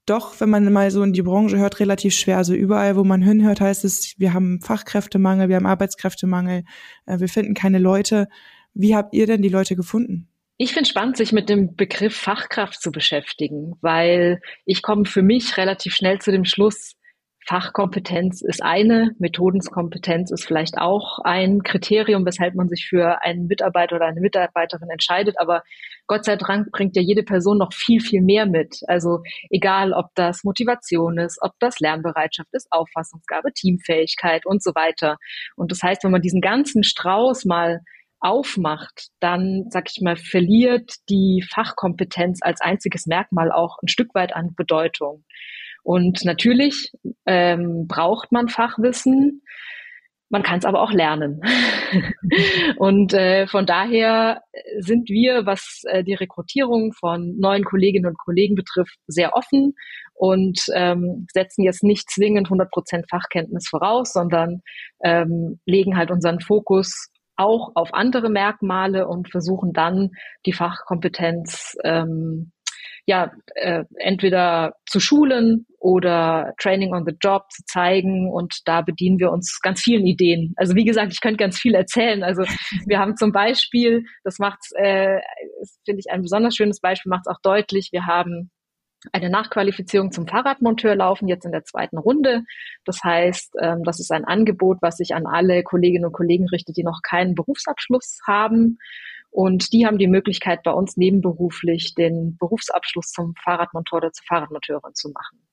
doch, 0.06 0.39
wenn 0.39 0.50
man 0.50 0.72
mal 0.72 0.91
so 0.91 1.04
in 1.04 1.13
die 1.13 1.22
Branche 1.22 1.58
hört, 1.58 1.80
relativ 1.80 2.13
schwer. 2.13 2.38
Also 2.38 2.54
überall, 2.54 2.96
wo 2.96 3.04
man 3.04 3.22
hinhört, 3.22 3.60
heißt 3.60 3.84
es, 3.86 4.15
wir 4.18 4.34
haben 4.34 4.62
Fachkräftemangel, 4.62 5.50
wir 5.50 5.56
haben 5.56 5.65
Arbeitskräftemangel, 5.65 6.63
äh, 7.06 7.20
wir 7.20 7.28
finden 7.30 7.56
keine 7.56 7.80
Leute. 7.80 8.28
Wie 8.74 8.96
habt 8.96 9.13
ihr 9.13 9.26
denn 9.26 9.41
die 9.41 9.50
Leute 9.50 9.76
gefunden? 9.76 10.30
Ich 10.58 10.74
finde 10.74 10.89
spannend, 10.89 11.18
sich 11.18 11.34
mit 11.34 11.50
dem 11.50 11.76
Begriff 11.76 12.15
Fachkraft 12.15 12.82
zu 12.82 12.91
beschäftigen, 12.91 13.74
weil 13.82 14.39
ich 14.65 14.82
komme 14.82 15.06
für 15.06 15.22
mich 15.22 15.58
relativ 15.58 15.94
schnell 15.94 16.20
zu 16.20 16.32
dem 16.32 16.46
Schluss, 16.46 16.96
Fachkompetenz 17.48 18.41
ist 18.41 18.63
eine, 18.63 19.12
Methodenskompetenz 19.20 20.32
ist 20.32 20.46
vielleicht 20.46 20.80
auch 20.80 21.20
ein 21.24 21.62
Kriterium, 21.62 22.26
weshalb 22.26 22.56
man 22.56 22.68
sich 22.68 22.88
für 22.89 23.22
einen 23.22 23.46
Mitarbeiter 23.46 23.98
oder 23.98 24.08
eine 24.08 24.20
Mitarbeiterin 24.20 24.89
entscheidet. 24.89 25.36
Aber 25.39 25.62
Gott 26.08 26.26
sei 26.26 26.38
Dank 26.38 26.72
bringt 26.72 26.96
ja 26.96 27.04
jede 27.04 27.22
Person 27.22 27.60
noch 27.60 27.72
viel, 27.72 28.02
viel 28.02 28.22
mehr 28.22 28.48
mit. 28.48 28.80
Also 28.88 29.20
egal, 29.52 29.94
ob 29.94 30.08
das 30.15 30.44
Motivation 30.44 31.20
ist, 31.20 31.38
ob 31.41 31.52
das 31.60 31.80
Lernbereitschaft 31.80 32.50
ist, 32.54 32.68
Auffassungsgabe, 32.72 33.54
Teamfähigkeit 33.54 34.48
und 34.48 34.63
so 34.63 34.72
weiter. 34.72 35.18
Und 35.56 35.72
das 35.72 35.84
heißt, 35.84 36.04
wenn 36.04 36.12
man 36.12 36.22
diesen 36.22 36.41
ganzen 36.41 36.84
Strauß 36.84 37.46
mal 37.46 37.82
aufmacht, 38.26 39.10
dann, 39.20 39.66
sag 39.70 39.90
ich 39.90 40.02
mal, 40.02 40.18
verliert 40.18 40.96
die 41.10 41.46
Fachkompetenz 41.48 42.40
als 42.42 42.60
einziges 42.60 43.06
Merkmal 43.06 43.52
auch 43.52 43.78
ein 43.82 43.88
Stück 43.88 44.16
weit 44.16 44.36
an 44.36 44.56
Bedeutung. 44.56 45.24
Und 45.84 46.26
natürlich 46.26 46.92
ähm, 47.28 47.86
braucht 47.88 48.32
man 48.32 48.50
Fachwissen. 48.50 49.44
man 50.30 50.42
kann 50.42 50.58
es 50.58 50.66
aber 50.66 50.82
auch 50.82 50.92
lernen. 50.92 51.40
und 52.78 53.14
äh, 53.14 53.46
von 53.46 53.68
daher 53.68 54.42
sind 54.80 55.10
wir, 55.10 55.46
was 55.46 55.84
äh, 55.86 56.04
die 56.04 56.16
Rekrutierung 56.16 56.94
von 56.94 57.38
neuen 57.38 57.64
Kolleginnen 57.64 58.08
und 58.08 58.18
Kollegen 58.18 58.56
betrifft, 58.56 58.98
sehr 59.06 59.36
offen 59.36 59.76
und 60.16 60.62
ähm, 60.74 61.28
setzen 61.32 61.64
jetzt 61.64 61.84
nicht 61.84 62.10
zwingend 62.10 62.48
100 62.48 62.72
Prozent 62.72 63.06
Fachkenntnis 63.08 63.68
voraus, 63.70 64.12
sondern 64.12 64.62
ähm, 65.04 65.60
legen 65.66 65.96
halt 65.96 66.10
unseren 66.10 66.40
Fokus 66.40 67.12
auch 67.38 67.71
auf 67.76 67.93
andere 67.93 68.30
Merkmale 68.30 69.08
und 69.08 69.30
versuchen 69.30 69.74
dann 69.74 70.12
die 70.45 70.54
Fachkompetenz 70.54 71.76
ähm, 71.84 72.52
ja, 73.08 73.32
äh, 73.54 73.84
entweder 73.98 74.74
zu 74.88 75.00
schulen 75.00 75.67
oder 75.80 76.54
Training 76.60 76.93
on 76.93 77.06
the 77.06 77.15
Job 77.21 77.52
zu 77.52 77.63
zeigen 77.65 78.32
und 78.32 78.62
da 78.65 78.82
bedienen 78.82 79.19
wir 79.19 79.32
uns 79.32 79.60
ganz 79.62 79.82
vielen 79.82 80.08
Ideen. 80.08 80.54
Also 80.56 80.76
wie 80.76 80.86
gesagt, 80.86 81.13
ich 81.13 81.21
könnte 81.21 81.38
ganz 81.38 81.60
viel 81.60 81.76
erzählen. 81.76 82.24
Also 82.24 82.43
wir 82.88 83.00
haben 83.00 83.15
zum 83.15 83.32
Beispiel, 83.32 84.04
das 84.24 84.39
macht, 84.39 84.60
äh, 84.76 85.19
finde 85.86 86.00
ich 86.00 86.12
ein 86.12 86.24
besonders 86.24 86.56
schönes 86.56 86.80
Beispiel, 86.82 87.12
macht 87.12 87.28
es 87.28 87.36
auch 87.36 87.41
deutlich, 87.43 87.89
wir 87.91 88.08
haben 88.08 88.50
eine 89.12 89.30
Nachqualifizierung 89.30 90.12
zum 90.12 90.28
Fahrradmonteur 90.28 90.96
laufen, 90.96 91.28
jetzt 91.28 91.46
in 91.46 91.52
der 91.52 91.63
zweiten 91.63 91.98
Runde. 91.98 92.44
Das 92.86 93.04
heißt, 93.04 93.56
ähm, 93.62 93.84
das 93.84 94.00
ist 94.00 94.12
ein 94.12 94.26
Angebot, 94.26 94.78
was 94.82 94.98
sich 94.98 95.13
an 95.13 95.26
alle 95.26 95.63
Kolleginnen 95.63 96.06
und 96.06 96.13
Kollegen 96.13 96.48
richtet, 96.50 96.78
die 96.78 96.84
noch 96.84 97.02
keinen 97.02 97.36
Berufsabschluss 97.36 98.20
haben. 98.28 98.78
Und 99.32 99.74
die 99.74 99.86
haben 99.86 99.98
die 99.98 100.08
Möglichkeit, 100.08 100.63
bei 100.63 100.72
uns 100.72 100.96
nebenberuflich 100.96 101.94
den 101.94 102.38
Berufsabschluss 102.38 103.12
zum 103.12 103.34
Fahrradmonteur 103.44 103.98
oder 103.98 104.12
zur 104.13 104.26
Fahrradmonteurin 104.28 104.94
zu 104.94 105.10
machen. 105.10 105.46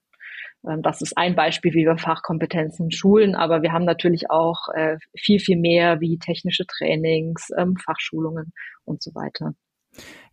Ähm, 0.68 0.82
das 0.82 1.02
ist 1.02 1.16
ein 1.16 1.34
Beispiel, 1.34 1.74
wie 1.74 1.84
wir 1.84 1.98
Fachkompetenzen 1.98 2.90
schulen, 2.90 3.34
aber 3.34 3.62
wir 3.62 3.72
haben 3.72 3.84
natürlich 3.84 4.30
auch 4.30 4.68
äh, 4.74 4.96
viel, 5.16 5.40
viel 5.40 5.56
mehr 5.58 6.00
wie 6.00 6.18
technische 6.18 6.66
Trainings, 6.66 7.48
ähm, 7.58 7.76
Fachschulungen 7.76 8.52
und 8.84 9.02
so 9.02 9.14
weiter. 9.14 9.54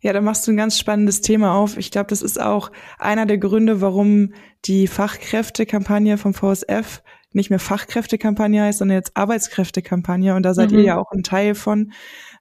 Ja, 0.00 0.12
da 0.12 0.20
machst 0.20 0.46
du 0.46 0.52
ein 0.52 0.56
ganz 0.56 0.78
spannendes 0.78 1.20
Thema 1.20 1.54
auf. 1.54 1.76
Ich 1.76 1.90
glaube, 1.90 2.08
das 2.08 2.22
ist 2.22 2.40
auch 2.40 2.70
einer 2.98 3.26
der 3.26 3.38
Gründe, 3.38 3.80
warum 3.80 4.32
die 4.64 4.86
Fachkräftekampagne 4.86 6.16
vom 6.16 6.32
VSF 6.32 7.02
nicht 7.32 7.50
mehr 7.50 7.58
Fachkräftekampagne 7.58 8.62
heißt, 8.62 8.78
sondern 8.78 8.96
jetzt 8.96 9.16
Arbeitskräftekampagne. 9.16 10.34
Und 10.34 10.42
da 10.42 10.54
seid 10.54 10.72
mhm. 10.72 10.78
ihr 10.78 10.84
ja 10.84 10.98
auch 10.98 11.12
ein 11.12 11.22
Teil 11.22 11.54
von. 11.54 11.92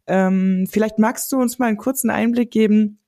Ähm, 0.08 0.68
vielleicht 0.70 0.98
magst 1.00 1.32
du 1.32 1.38
uns 1.38 1.60
mal 1.60 1.68
einen 1.68 1.78
kurzen 1.78 2.10
Einblick 2.10 2.50
geben, 2.50 3.00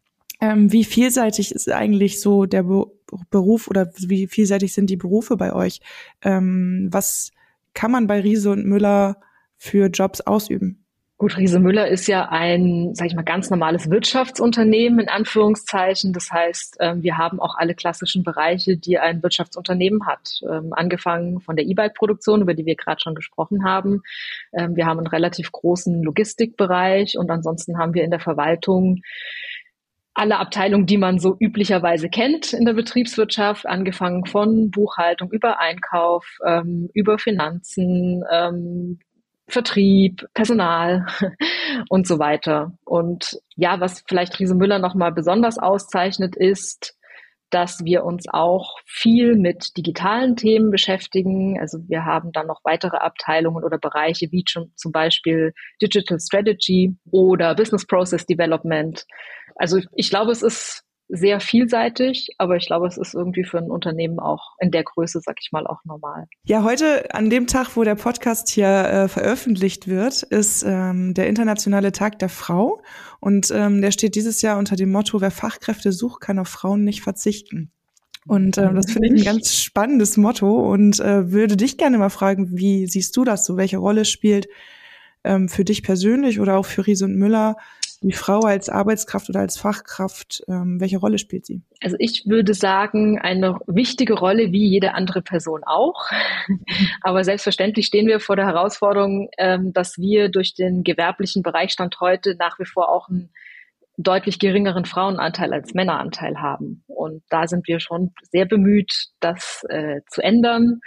ähm, 0.42 0.72
wie 0.72 0.84
vielseitig 0.84 1.54
ist 1.54 1.72
eigentlich 1.72 2.20
so 2.20 2.46
der 2.46 2.64
Be 2.64 2.86
Beruf 3.30 3.68
oder 3.68 3.92
wie 3.98 4.26
vielseitig 4.28 4.74
sind 4.74 4.90
die 4.90 4.96
Berufe 4.96 5.36
bei 5.36 5.52
euch? 5.52 5.82
Ähm, 6.22 6.88
was 6.92 7.32
kann 7.74 7.92
man 7.92 8.08
bei 8.08 8.22
Riese 8.22 8.52
und 8.52 8.66
Müller 8.66 9.18
für 9.58 9.88
Jobs 9.88 10.22
ausüben? 10.22 10.81
Gut, 11.22 11.38
Riese 11.38 11.60
Müller 11.60 11.88
ist 11.88 12.08
ja 12.08 12.30
ein, 12.30 12.96
sage 12.96 13.10
ich 13.10 13.16
mal, 13.16 13.22
ganz 13.22 13.52
normales 13.52 13.92
Wirtschaftsunternehmen 13.92 15.00
in 15.00 15.08
Anführungszeichen. 15.08 16.14
Das 16.14 16.32
heißt, 16.32 16.78
ähm, 16.80 17.04
wir 17.04 17.20
haben 17.20 17.40
auch 17.40 17.54
alle 17.60 17.76
klassischen 17.76 18.24
Bereiche, 18.24 18.76
die 18.76 18.98
ein 18.98 19.22
Wirtschaftsunternehmen 19.22 20.08
hat. 20.08 20.42
Ähm, 20.42 20.74
angefangen 20.74 21.40
von 21.40 21.56
der 21.56 21.68
E-Bike-Produktion, 21.68 22.42
über 22.42 22.56
die 22.56 22.66
wir 22.66 22.76
gerade 22.76 23.00
schon 23.02 23.14
gesprochen 23.14 23.64
haben. 23.64 24.02
Ähm, 24.52 24.76
wir 24.76 24.88
haben 24.88 24.98
einen 24.98 25.06
relativ 25.06 25.52
großen 25.52 26.02
Logistikbereich 26.02 27.20
und 27.20 27.30
ansonsten 27.30 27.78
haben 27.78 27.94
wir 27.94 28.04
in 28.04 28.10
der 28.10 28.20
Verwaltung 28.20 29.04
alle 30.16 30.40
Abteilungen, 30.40 30.88
die 30.88 30.98
man 30.98 31.20
so 31.20 31.38
üblicherweise 31.40 32.10
kennt 32.10 32.52
in 32.52 32.66
der 32.66 32.74
Betriebswirtschaft, 32.74 33.68
angefangen 33.68 34.26
von 34.26 34.72
Buchhaltung 34.72 35.30
über 35.30 35.60
Einkauf, 35.60 36.40
ähm, 36.44 36.90
über 36.96 37.20
Finanzen, 37.20 38.24
ähm, 38.32 38.98
Vertrieb, 39.52 40.26
Personal 40.34 41.06
und 41.90 42.08
so 42.08 42.20
weiter. 42.20 42.74
Und 42.86 43.40
ja, 43.56 43.80
was 43.80 44.04
vielleicht 44.08 44.40
Riese 44.40 44.56
Müller 44.56 44.80
nochmal 44.80 45.12
besonders 45.12 45.58
auszeichnet, 45.58 46.36
ist, 46.36 46.96
dass 47.52 47.84
wir 47.84 48.06
uns 48.06 48.28
auch 48.30 48.78
viel 48.86 49.36
mit 49.36 49.76
digitalen 49.78 50.36
Themen 50.36 50.72
beschäftigen. 50.72 51.60
Also 51.60 51.80
wir 51.88 52.06
haben 52.06 52.32
dann 52.32 52.48
noch 52.48 52.62
weitere 52.64 52.98
Abteilungen 52.98 53.64
oder 53.64 53.78
Bereiche 53.78 54.32
wie 54.32 54.46
zum 54.46 54.92
Beispiel 54.92 55.54
Digital 55.82 56.20
Strategy 56.20 56.96
oder 57.12 57.54
Business 57.54 57.86
Process 57.86 58.26
Development. 58.26 59.06
Also 59.56 59.80
ich 59.96 60.10
glaube, 60.10 60.32
es 60.32 60.42
ist 60.42 60.86
sehr 61.12 61.42
vielseitig, 61.42 62.30
aber 62.38 62.56
ich 62.56 62.66
glaube, 62.66 62.88
es 62.88 62.98
ist 62.98 63.14
irgendwie 63.14 63.44
für 63.44 63.58
ein 63.58 63.70
Unternehmen 63.70 64.20
auch 64.20 64.56
in 64.60 64.72
der 64.72 64.84
Größe, 64.84 65.20
sag 65.22 65.38
ich 65.42 65.52
mal, 65.52 65.68
auch 65.68 65.84
normal. 65.84 66.28
Ja, 66.46 66.64
heute 66.64 67.14
an 67.14 67.30
dem 67.30 67.48
Tag, 67.48 67.76
wo 67.76 67.84
der 67.84 67.96
Podcast 67.96 68.48
hier 68.48 68.68
äh, 68.68 69.08
veröffentlicht 69.10 69.88
wird, 69.88 70.24
ist 70.24 70.64
ähm, 70.64 71.14
der 71.14 71.28
internationale 71.28 71.92
Tag 71.92 72.20
der 72.20 72.30
Frau 72.30 72.82
und 73.20 73.52
ähm, 73.52 73.82
der 73.82 73.92
steht 73.92 74.16
dieses 74.16 74.42
Jahr 74.42 74.58
unter 74.58 74.78
dem 74.78 74.92
Motto: 74.92 75.20
Wer 75.20 75.32
Fachkräfte 75.32 75.92
sucht, 75.92 76.22
kann 76.22 76.40
auf 76.40 76.48
Frauen 76.48 76.86
nicht 76.86 77.02
verzichten. 77.02 77.72
Und 78.28 78.58
äh, 78.58 78.74
das 78.74 78.92
finde 78.92 79.08
ich 79.08 79.22
ein 79.22 79.26
ganz 79.36 79.56
spannendes 79.56 80.16
Motto 80.16 80.72
und 80.72 81.00
äh, 81.00 81.32
würde 81.32 81.58
dich 81.58 81.78
gerne 81.78 81.98
mal 81.98 82.10
fragen, 82.10 82.58
wie 82.58 82.88
siehst 82.88 83.18
du 83.18 83.24
das 83.24 83.46
so? 83.46 83.58
Welche 83.58 83.78
Rolle 83.78 84.06
spielt 84.06 84.48
ähm, 85.24 85.50
für 85.50 85.66
dich 85.66 85.84
persönlich 85.84 86.40
oder 86.40 86.58
auch 86.58 86.66
für 86.66 86.86
Riese 86.86 87.06
und 87.06 87.16
Müller 87.16 87.58
die 88.04 88.14
Frau 88.14 88.40
als 88.40 88.68
Arbeitskraft 88.68 89.30
oder 89.30 89.42
als 89.42 89.60
Fachkraft, 89.60 90.44
ähm, 90.48 90.80
welche 90.80 90.98
Rolle 90.98 91.20
spielt 91.20 91.46
sie? 91.46 91.62
Also 91.82 91.96
ich 92.00 92.24
würde 92.26 92.54
sagen, 92.54 93.20
eine 93.20 93.60
wichtige 93.68 94.14
Rolle 94.14 94.52
wie 94.52 94.68
jede 94.68 94.96
andere 94.96 95.22
Person 95.22 95.64
auch. 95.64 96.10
Aber 97.02 97.24
selbstverständlich 97.24 97.86
stehen 97.86 98.08
wir 98.08 98.20
vor 98.20 98.36
der 98.36 98.48
Herausforderung, 98.48 99.30
ähm, 99.38 99.72
dass 99.74 100.00
wir 100.00 100.30
durch 100.30 100.56
den 100.56 100.84
gewerblichen 100.84 101.44
Bereichstand 101.44 102.00
heute 102.00 102.36
nach 102.40 102.58
wie 102.60 102.66
vor 102.66 102.90
auch 102.90 103.08
einen 103.08 103.30
deutlich 103.98 104.40
geringeren 104.40 104.86
Frauenanteil 104.86 105.54
als 105.54 105.76
Männeranteil 105.76 106.42
haben. 106.42 106.84
Und 106.88 107.24
da 107.30 107.48
sind 107.48 107.68
wir 107.68 107.80
schon 107.80 108.14
sehr 108.32 108.46
bemüht, 108.46 109.10
das 109.20 109.64
äh, 109.70 110.02
zu 110.10 110.22
ändern 110.22 110.80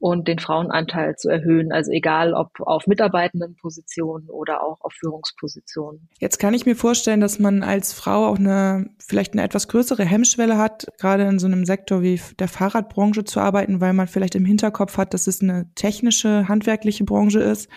und 0.00 0.28
den 0.28 0.38
Frauenanteil 0.38 1.16
zu 1.16 1.28
erhöhen. 1.28 1.72
Also 1.72 1.90
egal 1.90 2.34
ob 2.34 2.60
auf 2.60 2.86
mitarbeitenden 2.86 3.56
Positionen 3.56 4.28
oder 4.28 4.62
auch 4.62 4.80
auf 4.80 4.92
Führungspositionen. 4.92 6.08
Jetzt 6.18 6.38
kann 6.38 6.54
ich 6.54 6.66
mir 6.66 6.76
vorstellen, 6.76 7.20
dass 7.20 7.38
man 7.38 7.62
als 7.62 7.92
Frau 7.92 8.26
auch 8.26 8.38
eine 8.38 8.90
vielleicht 8.98 9.32
eine 9.32 9.42
etwas 9.42 9.68
größere 9.68 10.04
Hemmschwelle 10.04 10.56
hat, 10.56 10.86
gerade 10.98 11.24
in 11.24 11.38
so 11.38 11.46
einem 11.46 11.64
Sektor 11.64 12.02
wie 12.02 12.20
der 12.38 12.48
Fahrradbranche 12.48 13.24
zu 13.24 13.40
arbeiten, 13.40 13.80
weil 13.80 13.92
man 13.92 14.06
vielleicht 14.06 14.34
im 14.34 14.44
Hinterkopf 14.44 14.98
hat, 14.98 15.14
dass 15.14 15.26
es 15.26 15.42
eine 15.42 15.72
technische, 15.74 16.48
handwerkliche 16.48 17.04
Branche 17.04 17.40
ist. 17.40 17.68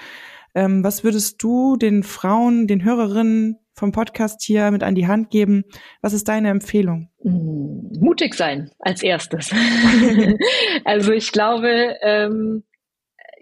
Ähm, 0.54 0.84
was 0.84 1.04
würdest 1.04 1.42
du 1.42 1.78
den 1.78 2.04
Frauen, 2.04 2.68
den 2.68 2.84
Hörerinnen 2.84 3.58
vom 3.74 3.92
Podcast 3.92 4.42
hier 4.44 4.72
mit 4.72 4.84
an 4.84 4.96
die 4.96 5.08
Hand 5.08 5.30
geben? 5.30 5.64
Was 6.02 6.14
ist 6.14 6.28
deine 6.28 6.50
Empfehlung? 6.50 7.10
Mm, 7.24 8.00
mutig 8.00 8.36
sein 8.36 8.72
als 8.80 9.04
erstes. 9.04 9.52
also 10.86 11.12
ich 11.12 11.32
glaube, 11.32 11.98
ähm, 12.02 12.64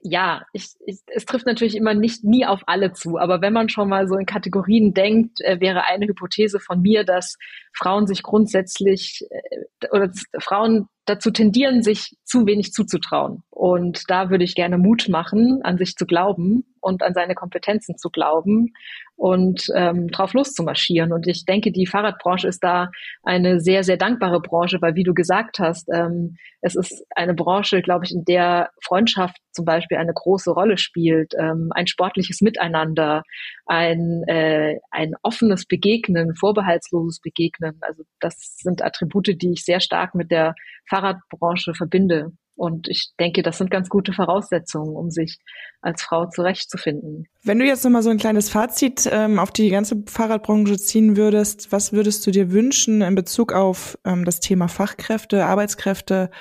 ja, 0.01 0.43
ich, 0.53 0.69
ich, 0.85 0.99
es 1.07 1.25
trifft 1.25 1.45
natürlich 1.45 1.75
immer 1.75 1.93
nicht 1.93 2.23
nie 2.23 2.45
auf 2.45 2.61
alle 2.67 2.93
zu, 2.93 3.17
aber 3.17 3.41
wenn 3.41 3.53
man 3.53 3.69
schon 3.69 3.89
mal 3.89 4.07
so 4.07 4.15
in 4.15 4.25
Kategorien 4.25 4.93
denkt, 4.93 5.41
äh, 5.41 5.59
wäre 5.59 5.85
eine 5.85 6.07
Hypothese 6.07 6.59
von 6.59 6.81
mir, 6.81 7.03
dass 7.03 7.37
Frauen 7.73 8.07
sich 8.07 8.23
grundsätzlich 8.23 9.25
äh, 9.29 9.87
oder 9.91 10.11
Frauen 10.39 10.87
dazu 11.05 11.31
tendieren, 11.31 11.81
sich 11.81 12.17
zu 12.23 12.45
wenig 12.45 12.71
zuzutrauen. 12.71 13.43
Und 13.49 14.03
da 14.07 14.29
würde 14.29 14.43
ich 14.43 14.55
gerne 14.55 14.77
Mut 14.77 15.09
machen, 15.09 15.61
an 15.63 15.77
sich 15.77 15.95
zu 15.95 16.05
glauben 16.05 16.68
und 16.81 17.03
an 17.03 17.13
seine 17.13 17.35
Kompetenzen 17.35 17.97
zu 17.97 18.09
glauben 18.09 18.73
und 19.15 19.65
ähm, 19.75 20.07
drauf 20.07 20.33
loszumarschieren. 20.33 21.11
Und 21.11 21.27
ich 21.27 21.45
denke, 21.45 21.71
die 21.71 21.85
Fahrradbranche 21.85 22.47
ist 22.47 22.63
da 22.63 22.89
eine 23.21 23.59
sehr, 23.59 23.83
sehr 23.83 23.97
dankbare 23.97 24.39
Branche, 24.39 24.81
weil 24.81 24.95
wie 24.95 25.03
du 25.03 25.13
gesagt 25.13 25.59
hast, 25.59 25.89
ähm, 25.93 26.37
es 26.61 26.75
ist 26.75 27.05
eine 27.15 27.33
Branche, 27.33 27.81
glaube 27.81 28.05
ich, 28.05 28.11
in 28.11 28.23
der 28.23 28.69
Freundschaft 28.81 29.37
zum 29.51 29.65
Beispiel 29.65 29.97
eine 29.97 30.13
große 30.13 30.51
Rolle 30.51 30.77
spielt, 30.77 31.33
ähm, 31.37 31.69
ein 31.75 31.87
sportliches 31.87 32.39
Miteinander, 32.39 33.23
ein, 33.65 34.23
äh, 34.27 34.77
ein 34.89 35.13
offenes 35.21 35.65
Begegnen, 35.65 36.35
vorbehaltsloses 36.35 37.19
Begegnen. 37.19 37.77
Also 37.81 38.03
das 38.21 38.55
sind 38.57 38.81
Attribute, 38.81 39.41
die 39.41 39.51
ich 39.51 39.65
sehr 39.65 39.81
stark 39.81 40.15
mit 40.15 40.31
der 40.31 40.55
Fahrradbranche 40.87 41.73
verbinde. 41.73 42.31
Und 42.59 42.89
ich 42.89 43.13
denke, 43.17 43.41
das 43.41 43.57
sind 43.57 43.71
ganz 43.71 43.87
gute 43.87 44.11
Voraussetzungen, 44.11 44.93
um 44.93 45.09
sich 45.09 45.37
als 45.81 46.01
Frau 46.01 46.27
zurechtzufinden. 46.27 47.25
Wenn 47.41 47.57
du 47.57 47.65
jetzt 47.65 47.85
nochmal 47.85 48.03
so 48.03 48.09
ein 48.09 48.17
kleines 48.17 48.49
Fazit 48.49 49.09
ähm, 49.09 49.39
auf 49.39 49.51
die 49.51 49.69
ganze 49.69 50.03
Fahrradbranche 50.07 50.77
ziehen 50.77 51.15
würdest, 51.15 51.71
was 51.71 51.93
würdest 51.93 52.27
du 52.27 52.31
dir 52.31 52.51
wünschen 52.51 53.01
in 53.01 53.15
Bezug 53.15 53.53
auf 53.53 53.97
ähm, 54.03 54.25
das 54.25 54.41
Thema 54.41 54.67
Fachkräfte, 54.67 55.45
Arbeitskräfte, 55.45 56.31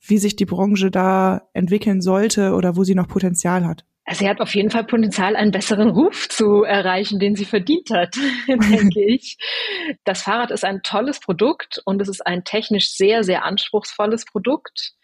wie 0.00 0.18
sich 0.18 0.34
die 0.34 0.46
Branche 0.46 0.90
da 0.90 1.48
entwickeln 1.52 2.00
sollte 2.00 2.54
oder 2.54 2.76
wo 2.76 2.82
sie 2.82 2.96
noch 2.96 3.06
Potenzial 3.06 3.64
hat? 3.64 3.84
Also 4.04 4.24
sie 4.24 4.28
hat 4.30 4.40
auf 4.40 4.54
jeden 4.54 4.70
Fall 4.70 4.84
Potenzial, 4.84 5.36
einen 5.36 5.50
besseren 5.50 5.90
Ruf 5.90 6.30
zu 6.30 6.62
erreichen, 6.62 7.20
den 7.20 7.36
sie 7.36 7.44
verdient 7.44 7.90
hat, 7.90 8.16
denke 8.48 9.04
ich. 9.06 9.36
Das 10.04 10.22
Fahrrad 10.22 10.50
ist 10.50 10.64
ein 10.64 10.80
tolles 10.82 11.20
Produkt 11.20 11.82
und 11.84 12.00
es 12.00 12.08
ist 12.08 12.26
ein 12.26 12.42
technisch 12.42 12.94
sehr, 12.94 13.22
sehr 13.22 13.44
anspruchsvolles 13.44 14.24
Produkt. 14.24 14.94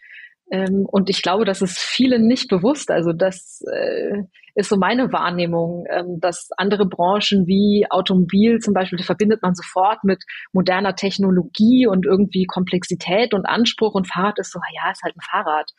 Ähm, 0.50 0.86
und 0.86 1.08
ich 1.08 1.22
glaube, 1.22 1.44
das 1.44 1.62
ist 1.62 1.78
vielen 1.78 2.26
nicht 2.26 2.48
bewusst. 2.48 2.90
Also 2.90 3.12
das 3.12 3.62
äh, 3.72 4.22
ist 4.54 4.68
so 4.68 4.76
meine 4.76 5.12
Wahrnehmung, 5.12 5.84
ähm, 5.90 6.20
dass 6.20 6.48
andere 6.56 6.86
Branchen 6.86 7.46
wie 7.46 7.86
Automobil 7.90 8.58
zum 8.58 8.74
Beispiel, 8.74 8.98
die 8.98 9.04
verbindet 9.04 9.42
man 9.42 9.54
sofort 9.54 10.04
mit 10.04 10.22
moderner 10.52 10.94
Technologie 10.94 11.86
und 11.86 12.04
irgendwie 12.04 12.44
Komplexität 12.44 13.34
und 13.34 13.46
Anspruch 13.46 13.94
und 13.94 14.06
Fahrrad 14.06 14.38
ist 14.38 14.52
so, 14.52 14.60
ja, 14.74 14.90
ist 14.90 15.02
halt 15.02 15.16
ein 15.16 15.20
Fahrrad. 15.28 15.70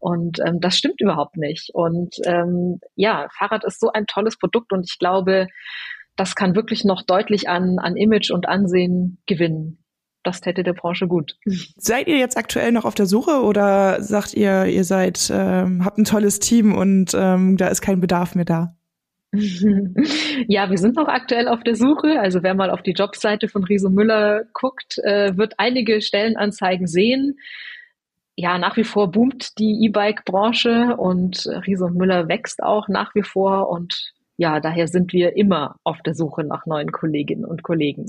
Und 0.00 0.38
ähm, 0.46 0.60
das 0.60 0.76
stimmt 0.76 1.00
überhaupt 1.00 1.36
nicht. 1.36 1.70
Und 1.72 2.16
ähm, 2.24 2.80
ja, 2.94 3.28
Fahrrad 3.36 3.64
ist 3.64 3.80
so 3.80 3.90
ein 3.92 4.06
tolles 4.06 4.38
Produkt 4.38 4.72
und 4.72 4.86
ich 4.88 4.98
glaube, 4.98 5.46
das 6.16 6.34
kann 6.34 6.56
wirklich 6.56 6.84
noch 6.84 7.02
deutlich 7.02 7.48
an, 7.48 7.78
an 7.78 7.96
Image 7.96 8.30
und 8.30 8.48
Ansehen 8.48 9.18
gewinnen 9.26 9.78
das 10.26 10.40
täte 10.40 10.62
der 10.62 10.72
Branche 10.72 11.06
gut. 11.06 11.36
Seid 11.76 12.08
ihr 12.08 12.18
jetzt 12.18 12.36
aktuell 12.36 12.72
noch 12.72 12.84
auf 12.84 12.94
der 12.94 13.06
Suche 13.06 13.42
oder 13.42 14.02
sagt 14.02 14.34
ihr, 14.34 14.66
ihr 14.66 14.84
seid, 14.84 15.30
ähm, 15.32 15.84
habt 15.84 15.98
ein 15.98 16.04
tolles 16.04 16.40
Team 16.40 16.74
und 16.74 17.12
ähm, 17.14 17.56
da 17.56 17.68
ist 17.68 17.80
kein 17.80 18.00
Bedarf 18.00 18.34
mehr 18.34 18.44
da? 18.44 18.76
Ja, 20.48 20.70
wir 20.70 20.78
sind 20.78 20.96
noch 20.96 21.08
aktuell 21.08 21.48
auf 21.48 21.62
der 21.62 21.76
Suche. 21.76 22.20
Also 22.20 22.42
wer 22.42 22.54
mal 22.54 22.70
auf 22.70 22.82
die 22.82 22.92
Jobseite 22.92 23.48
von 23.48 23.64
Riso 23.64 23.90
Müller 23.90 24.44
guckt, 24.52 24.98
äh, 24.98 25.36
wird 25.36 25.54
einige 25.58 26.00
Stellenanzeigen 26.00 26.86
sehen. 26.86 27.38
Ja, 28.36 28.58
nach 28.58 28.76
wie 28.76 28.84
vor 28.84 29.10
boomt 29.10 29.58
die 29.58 29.84
E-Bike-Branche 29.86 30.96
und 30.96 31.46
Riso 31.66 31.88
Müller 31.88 32.28
wächst 32.28 32.62
auch 32.62 32.88
nach 32.88 33.14
wie 33.14 33.22
vor 33.22 33.70
und 33.70 34.12
ja, 34.36 34.60
daher 34.60 34.86
sind 34.86 35.14
wir 35.14 35.36
immer 35.36 35.76
auf 35.82 36.02
der 36.02 36.14
Suche 36.14 36.44
nach 36.44 36.66
neuen 36.66 36.92
Kolleginnen 36.92 37.46
und 37.46 37.62
Kollegen. 37.62 38.06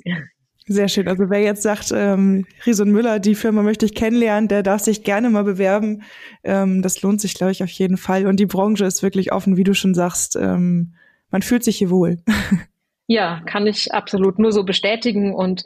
Sehr 0.70 0.90
schön. 0.90 1.08
Also 1.08 1.30
wer 1.30 1.42
jetzt 1.42 1.64
sagt, 1.64 1.94
ähm, 1.96 2.46
Rieson 2.66 2.92
Müller, 2.92 3.20
die 3.20 3.36
Firma 3.36 3.64
möchte 3.64 3.86
ich 3.86 3.96
kennenlernen, 3.96 4.50
der 4.50 4.64
darf 4.64 4.82
sich 4.82 5.04
gerne 5.04 5.30
mal 5.30 5.46
bewerben. 5.46 6.04
Ähm, 6.44 6.82
das 6.82 7.02
lohnt 7.02 7.22
sich, 7.22 7.36
glaube 7.36 7.54
ich, 7.54 7.64
auf 7.64 7.70
jeden 7.70 7.96
Fall. 7.96 8.28
Und 8.28 8.38
die 8.38 8.46
Branche 8.46 8.84
ist 8.86 9.02
wirklich 9.02 9.32
offen, 9.32 9.56
wie 9.56 9.64
du 9.64 9.74
schon 9.74 9.94
sagst. 9.94 10.36
Ähm, 10.36 10.94
man 11.32 11.42
fühlt 11.42 11.64
sich 11.64 11.78
hier 11.78 11.90
wohl. 11.90 12.18
Ja, 13.10 13.40
kann 13.46 13.68
ich 13.68 13.94
absolut 13.94 14.38
nur 14.38 14.52
so 14.52 14.66
bestätigen. 14.66 15.34
Und 15.34 15.64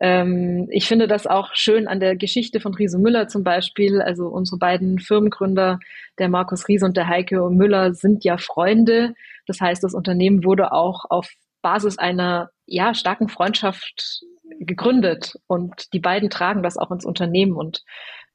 ähm, 0.00 0.66
ich 0.72 0.88
finde 0.88 1.06
das 1.06 1.28
auch 1.28 1.54
schön 1.54 1.86
an 1.86 2.00
der 2.00 2.16
Geschichte 2.16 2.58
von 2.58 2.74
Riese 2.74 2.98
Müller 2.98 3.28
zum 3.28 3.44
Beispiel. 3.44 4.02
Also 4.02 4.26
unsere 4.26 4.58
beiden 4.58 4.98
Firmengründer, 4.98 5.78
der 6.18 6.28
Markus 6.28 6.66
Riese 6.66 6.86
und 6.86 6.96
der 6.96 7.06
Heike 7.06 7.48
Müller, 7.50 7.94
sind 7.94 8.24
ja 8.24 8.38
Freunde. 8.38 9.14
Das 9.46 9.60
heißt, 9.60 9.84
das 9.84 9.94
Unternehmen 9.94 10.42
wurde 10.42 10.72
auch 10.72 11.04
auf 11.08 11.30
Basis 11.62 11.96
einer 11.96 12.50
ja, 12.66 12.92
starken 12.92 13.28
Freundschaft 13.28 14.24
gegründet 14.58 15.36
und 15.46 15.92
die 15.92 16.00
beiden 16.00 16.30
tragen 16.30 16.62
das 16.62 16.76
auch 16.76 16.90
ins 16.90 17.04
Unternehmen 17.04 17.52
und 17.52 17.84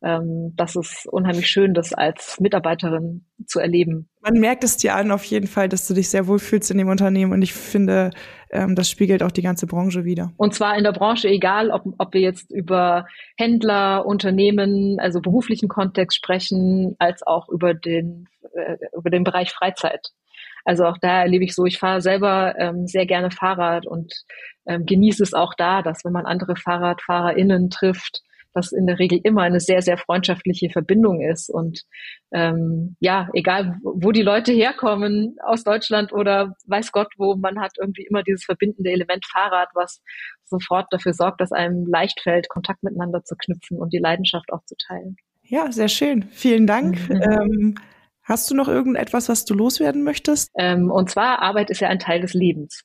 ähm, 0.04 0.54
das 0.56 0.76
ist 0.76 1.08
unheimlich 1.08 1.48
schön, 1.48 1.74
das 1.74 1.94
als 1.94 2.40
Mitarbeiterin 2.40 3.26
zu 3.48 3.60
erleben. 3.60 4.10
Man 4.22 4.36
merkt 4.36 4.64
es 4.64 4.78
dir 4.78 4.96
an 4.96 5.12
auf 5.12 5.24
jeden 5.24 5.48
Fall, 5.48 5.70
dass 5.70 5.88
du 5.88 5.94
dich 5.94 6.10
sehr 6.10 6.28
wohl 6.28 6.40
fühlst 6.40 6.70
in 6.70 6.78
dem 6.78 6.90
Unternehmen 6.90 7.32
und 7.32 7.42
ich 7.42 7.54
finde, 7.54 8.12
ähm, 8.52 8.76
das 8.76 8.90
spiegelt 8.90 9.24
auch 9.24 9.32
die 9.32 9.42
ganze 9.42 9.68
Branche 9.68 10.06
wieder. 10.06 10.32
Und 10.38 10.54
zwar 10.54 10.78
in 10.78 10.84
der 10.84 10.92
Branche, 10.92 11.28
egal 11.28 11.72
ob, 11.72 11.84
ob 11.98 12.14
wir 12.14 12.22
jetzt 12.22 12.52
über 12.52 13.08
Händler, 13.38 14.06
Unternehmen, 14.06 15.00
also 15.00 15.22
beruflichen 15.22 15.70
Kontext 15.70 16.18
sprechen, 16.18 16.96
als 17.00 17.26
auch 17.26 17.50
über 17.50 17.74
den, 17.74 18.28
äh, 18.54 18.78
über 18.96 19.10
den 19.10 19.24
Bereich 19.24 19.52
Freizeit. 19.52 20.12
Also 20.66 20.86
auch 20.86 20.98
da 20.98 21.22
erlebe 21.22 21.46
ich 21.46 21.56
so, 21.56 21.66
ich 21.66 21.80
fahre 21.80 22.02
selber 22.02 22.56
ähm, 22.58 22.88
sehr 22.88 23.06
gerne 23.06 23.32
Fahrrad 23.32 23.86
und 23.86 24.14
ähm, 24.66 24.86
genieße 24.86 25.24
es 25.24 25.34
auch 25.34 25.54
da, 25.54 25.82
dass 25.82 26.04
wenn 26.04 26.12
man 26.12 26.26
andere 26.26 26.56
FahrradfahrerInnen 26.56 27.70
trifft, 27.70 28.24
dass 28.56 28.72
in 28.72 28.88
der 28.88 28.98
Regel 28.98 29.20
immer 29.24 29.44
eine 29.44 29.60
sehr, 29.60 29.82
sehr 29.82 29.98
freundschaftliche 29.98 30.70
Verbindung 30.70 31.22
ist. 31.22 31.50
Und 31.50 31.84
ähm, 32.32 32.96
ja, 33.00 33.30
egal 33.34 33.78
wo 33.84 34.12
die 34.12 34.22
Leute 34.22 34.54
herkommen, 34.54 35.36
aus 35.44 35.64
Deutschland 35.64 36.14
oder 36.14 36.56
weiß 36.66 36.92
Gott 36.94 37.12
wo, 37.18 37.36
man 37.36 37.60
hat 37.60 37.74
irgendwie 37.80 38.06
immer 38.10 38.24
dieses 38.24 38.46
verbindende 38.46 38.92
Element 38.92 39.26
Fahrrad, 39.26 39.70
was 39.76 40.02
sofort 40.46 40.88
dafür 40.92 41.14
sorgt, 41.14 41.42
dass 41.42 41.52
einem 41.52 41.86
leicht 41.86 42.22
fällt, 42.22 42.48
Kontakt 42.50 42.82
miteinander 42.82 43.24
zu 43.24 43.36
knüpfen 43.36 43.78
und 43.78 43.92
die 43.94 44.00
Leidenschaft 44.00 44.52
auch 44.54 44.64
zu 44.66 44.76
teilen. 44.78 45.18
Ja, 45.44 45.72
sehr 45.72 45.90
schön. 45.90 46.24
Vielen 46.32 46.66
Dank. 46.66 46.98
Mhm. 47.10 47.22
Ähm, 47.22 47.76
Hast 48.26 48.50
du 48.50 48.56
noch 48.56 48.68
irgendetwas, 48.68 49.30
was 49.30 49.46
du 49.46 49.54
loswerden 49.54 50.04
möchtest? 50.04 50.52
Ähm, 50.58 50.90
und 50.90 51.12
zwar, 51.12 51.44
Arbeit 51.44 51.70
ist 51.70 51.80
ja 51.80 51.90
ein 51.90 52.00
Teil 52.00 52.22
des 52.22 52.34
Lebens. 52.34 52.82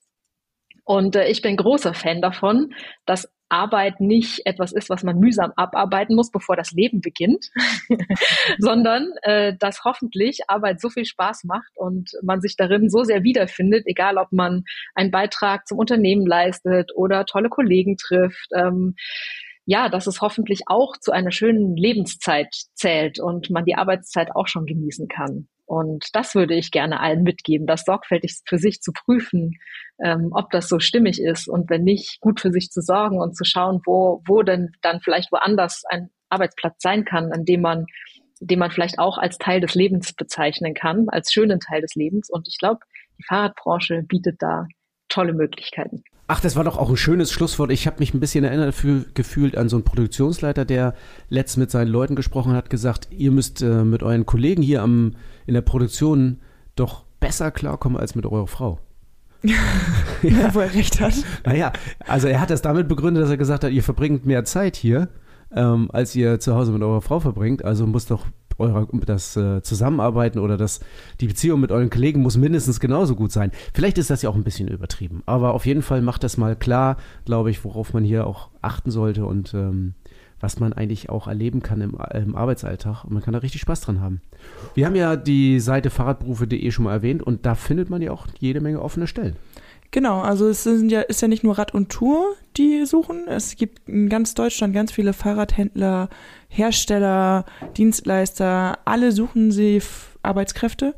Und 0.85 1.16
äh, 1.16 1.29
ich 1.29 1.40
bin 1.40 1.57
großer 1.57 1.94
Fan 1.94 2.20
davon, 2.20 2.74
dass 3.07 3.26
Arbeit 3.50 4.00
nicht 4.00 4.46
etwas 4.46 4.72
ist, 4.72 4.90
was 4.90 5.03
man 5.03 5.18
mühsam 5.18 5.53
abarbeiten 5.57 6.14
muss, 6.14 6.31
bevor 6.31 6.57
das 6.57 6.70
Leben 6.72 7.00
beginnt, 7.00 7.50
sondern 8.59 9.09
äh, 9.22 9.55
dass 9.59 9.85
hoffentlich 9.85 10.40
Arbeit 10.46 10.81
so 10.81 10.88
viel 10.88 11.05
Spaß 11.05 11.44
macht 11.44 11.72
und 11.74 12.12
man 12.22 12.40
sich 12.40 12.57
darin 12.57 12.88
so 12.88 13.03
sehr 13.03 13.22
wiederfindet, 13.24 13.85
egal 13.87 14.18
ob 14.18 14.31
man 14.31 14.64
einen 14.94 15.11
Beitrag 15.11 15.66
zum 15.66 15.79
Unternehmen 15.79 16.26
leistet 16.26 16.92
oder 16.94 17.24
tolle 17.24 17.48
Kollegen 17.48 17.96
trifft. 17.96 18.50
Ähm, 18.55 18.94
ja, 19.70 19.88
dass 19.88 20.09
es 20.09 20.20
hoffentlich 20.20 20.62
auch 20.66 20.96
zu 20.96 21.12
einer 21.12 21.30
schönen 21.30 21.76
Lebenszeit 21.76 22.52
zählt 22.74 23.20
und 23.20 23.50
man 23.50 23.64
die 23.64 23.76
Arbeitszeit 23.76 24.35
auch 24.35 24.48
schon 24.48 24.66
genießen 24.66 25.06
kann. 25.06 25.46
Und 25.64 26.09
das 26.12 26.35
würde 26.35 26.56
ich 26.56 26.72
gerne 26.72 26.98
allen 26.98 27.22
mitgeben, 27.22 27.68
das 27.68 27.85
sorgfältig 27.85 28.40
für 28.44 28.59
sich 28.59 28.80
zu 28.80 28.90
prüfen, 28.92 29.52
ähm, 30.04 30.30
ob 30.33 30.50
das 30.50 30.68
so 30.68 30.80
stimmig 30.80 31.22
ist 31.22 31.46
und 31.46 31.70
wenn 31.70 31.85
nicht, 31.85 32.20
gut 32.20 32.40
für 32.40 32.50
sich 32.50 32.70
zu 32.70 32.80
sorgen 32.80 33.20
und 33.20 33.37
zu 33.37 33.44
schauen, 33.44 33.80
wo, 33.87 34.22
wo 34.26 34.42
denn 34.42 34.72
dann 34.83 35.00
vielleicht 35.02 35.30
woanders 35.30 35.85
ein 35.88 36.11
Arbeitsplatz 36.30 36.83
sein 36.83 37.04
kann, 37.04 37.30
an 37.30 37.44
dem 37.44 37.61
man, 37.61 37.87
den 38.40 38.59
man 38.59 38.72
vielleicht 38.72 38.98
auch 38.98 39.18
als 39.18 39.38
Teil 39.38 39.61
des 39.61 39.76
Lebens 39.76 40.14
bezeichnen 40.14 40.74
kann, 40.74 41.09
als 41.11 41.33
schönen 41.33 41.61
Teil 41.61 41.80
des 41.80 41.94
Lebens. 41.94 42.28
Und 42.28 42.48
ich 42.48 42.59
glaube, 42.59 42.80
die 43.18 43.24
Fahrradbranche 43.28 44.02
bietet 44.02 44.42
da 44.42 44.66
tolle 45.09 45.33
Möglichkeiten. 45.33 46.02
Ach, 46.33 46.38
das 46.38 46.55
war 46.55 46.62
doch 46.62 46.77
auch 46.77 46.88
ein 46.90 46.97
schönes 46.97 47.33
Schlusswort. 47.33 47.73
Ich 47.73 47.88
habe 47.88 47.97
mich 47.99 48.14
ein 48.14 48.21
bisschen 48.21 48.45
erinnert 48.45 48.77
gefühlt 49.14 49.57
an 49.57 49.69
so 49.69 49.75
einen 49.75 49.85
Produktionsleiter, 49.85 50.64
der 50.64 50.95
letztens 51.29 51.57
mit 51.57 51.71
seinen 51.73 51.88
Leuten 51.88 52.14
gesprochen 52.14 52.53
hat, 52.53 52.71
gesagt, 52.71 53.09
ihr 53.11 53.33
müsst 53.33 53.62
äh, 53.62 53.83
mit 53.83 54.05
euren 54.05 54.27
Kollegen 54.27 54.62
hier 54.62 54.81
am, 54.81 55.16
in 55.47 55.55
der 55.55 55.62
Produktion 55.62 56.38
doch 56.77 57.03
besser 57.19 57.51
klarkommen 57.51 57.99
als 57.99 58.14
mit 58.14 58.27
eurer 58.27 58.47
Frau. 58.47 58.79
ja, 59.43 60.55
wo 60.55 60.61
er 60.61 60.73
recht 60.73 61.01
hat. 61.01 61.14
Naja, 61.45 61.73
also 62.07 62.29
er 62.29 62.40
hat 62.40 62.51
das 62.51 62.62
damit 62.62 62.87
begründet, 62.87 63.25
dass 63.25 63.31
er 63.31 63.37
gesagt 63.37 63.64
hat, 63.64 63.73
ihr 63.73 63.83
verbringt 63.83 64.25
mehr 64.25 64.45
Zeit 64.45 64.77
hier, 64.77 65.09
ähm, 65.53 65.90
als 65.93 66.14
ihr 66.14 66.38
zu 66.38 66.55
Hause 66.55 66.71
mit 66.71 66.83
eurer 66.83 67.03
Frau 67.03 67.19
verbringt. 67.19 67.64
Also 67.64 67.88
muss 67.88 68.07
doch 68.07 68.27
eurer, 68.61 68.87
das 69.05 69.37
äh, 69.37 69.62
Zusammenarbeiten 69.62 70.38
oder 70.38 70.57
das, 70.57 70.81
die 71.20 71.27
Beziehung 71.27 71.61
mit 71.61 71.73
euren 71.73 71.90
Kollegen 71.90 72.23
muss 72.23 72.37
mindestens 72.37 72.79
genauso 72.79 73.16
gut 73.16 73.33
sein. 73.33 73.51
Vielleicht 73.75 73.99
ist 73.99 74.11
das 74.11 74.23
ja 74.23 74.31
auch 74.31 74.37
ein 74.37 74.44
bisschen 74.44 74.68
übertrieben, 74.68 75.23
aber 75.27 75.55
auf 75.55 75.66
jeden 75.66 75.83
Fall 75.83 76.03
macht 76.03 76.23
das 76.23 76.37
mal 76.37 76.55
klar, 76.55 76.96
glaube 77.25 77.51
ich, 77.51 77.64
worauf 77.64 77.92
man 77.92 78.05
hier 78.05 78.27
auch 78.27 78.51
achten 78.62 78.90
sollte 78.90 79.25
und 79.25 79.55
ähm, 79.55 79.94
was 80.40 80.59
man 80.59 80.73
eigentlich 80.73 81.11
auch 81.11 81.29
erleben 81.29 81.62
kann 81.62 81.81
im, 81.81 81.99
im, 82.14 82.35
Arbeitsalltag. 82.35 83.05
Und 83.05 83.12
man 83.12 83.23
kann 83.23 83.35
da 83.35 83.40
richtig 83.40 83.61
Spaß 83.61 83.83
dran 83.83 84.01
haben. 84.01 84.20
Wir 84.75 84.87
haben 84.87 84.96
ja 84.96 85.16
die 85.16 85.61
Seite 85.61 85.90
fahrradberufe.de 85.90 86.70
schon 86.70 86.87
mal 86.87 86.94
erwähnt 86.94 87.23
und 87.23 87.44
da 87.46 87.55
findet 87.55 87.90
man 87.90 88.03
ja 88.03 88.11
auch 88.11 88.27
jede 88.38 88.61
Menge 88.61 88.81
offene 88.81 89.07
Stellen. 89.07 89.37
Genau, 89.90 90.20
also 90.20 90.49
es 90.49 90.62
sind 90.62 90.90
ja, 90.90 91.01
ist 91.01 91.20
ja 91.20 91.29
nicht 91.29 91.42
nur 91.42 91.59
Rad 91.59 91.75
und 91.75 91.90
Tour, 91.90 92.35
die 92.61 92.87
suchen. 92.87 93.27
Es 93.27 93.57
gibt 93.57 93.88
in 93.88 94.09
ganz 94.09 94.35
Deutschland 94.35 94.75
ganz 94.75 94.92
viele 94.92 95.12
Fahrradhändler, 95.12 96.09
Hersteller, 96.49 97.44
Dienstleister, 97.77 98.79
alle 98.85 99.12
suchen 99.12 99.51
sie 99.51 99.83
Arbeitskräfte. 100.23 100.94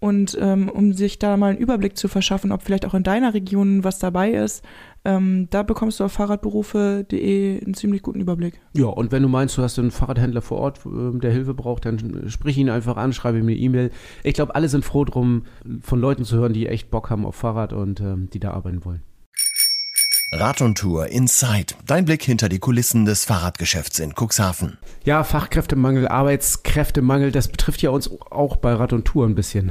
Und 0.00 0.36
ähm, 0.38 0.68
um 0.68 0.92
sich 0.92 1.18
da 1.18 1.38
mal 1.38 1.52
einen 1.52 1.58
Überblick 1.58 1.96
zu 1.96 2.08
verschaffen, 2.08 2.52
ob 2.52 2.60
vielleicht 2.60 2.84
auch 2.84 2.92
in 2.92 3.04
deiner 3.04 3.32
Region 3.32 3.84
was 3.84 3.98
dabei 3.98 4.32
ist, 4.32 4.62
ähm, 5.06 5.48
da 5.48 5.62
bekommst 5.62 5.98
du 5.98 6.04
auf 6.04 6.12
fahrradberufe.de 6.12 7.64
einen 7.64 7.72
ziemlich 7.72 8.02
guten 8.02 8.20
Überblick. 8.20 8.60
Ja, 8.74 8.86
und 8.86 9.12
wenn 9.12 9.22
du 9.22 9.30
meinst, 9.30 9.56
du 9.56 9.62
hast 9.62 9.78
einen 9.78 9.90
Fahrradhändler 9.90 10.42
vor 10.42 10.58
Ort, 10.58 10.80
äh, 10.84 11.18
der 11.18 11.30
Hilfe 11.30 11.54
braucht, 11.54 11.86
dann 11.86 12.24
sprich 12.28 12.58
ihn 12.58 12.68
einfach 12.68 12.98
an, 12.98 13.14
schreibe 13.14 13.38
ihm 13.38 13.44
eine 13.44 13.56
E-Mail. 13.56 13.90
Ich 14.24 14.34
glaube, 14.34 14.54
alle 14.54 14.68
sind 14.68 14.84
froh 14.84 15.06
drum, 15.06 15.44
von 15.80 16.00
Leuten 16.00 16.24
zu 16.24 16.36
hören, 16.36 16.52
die 16.52 16.66
echt 16.66 16.90
Bock 16.90 17.08
haben 17.08 17.24
auf 17.24 17.36
Fahrrad 17.36 17.72
und 17.72 18.00
ähm, 18.00 18.28
die 18.30 18.40
da 18.40 18.50
arbeiten 18.50 18.84
wollen. 18.84 19.00
Rad 20.36 20.62
und 20.62 20.76
Tour 20.76 21.06
Inside. 21.06 21.76
Dein 21.86 22.06
Blick 22.06 22.24
hinter 22.24 22.48
die 22.48 22.58
Kulissen 22.58 23.04
des 23.04 23.24
Fahrradgeschäfts 23.24 24.00
in 24.00 24.14
Cuxhaven. 24.18 24.78
Ja, 25.04 25.22
Fachkräftemangel, 25.22 26.08
Arbeitskräftemangel, 26.08 27.30
das 27.30 27.46
betrifft 27.46 27.82
ja 27.82 27.90
uns 27.90 28.10
auch 28.32 28.56
bei 28.56 28.72
Rad 28.72 28.92
und 28.92 29.04
Tour 29.04 29.26
ein 29.26 29.36
bisschen. 29.36 29.70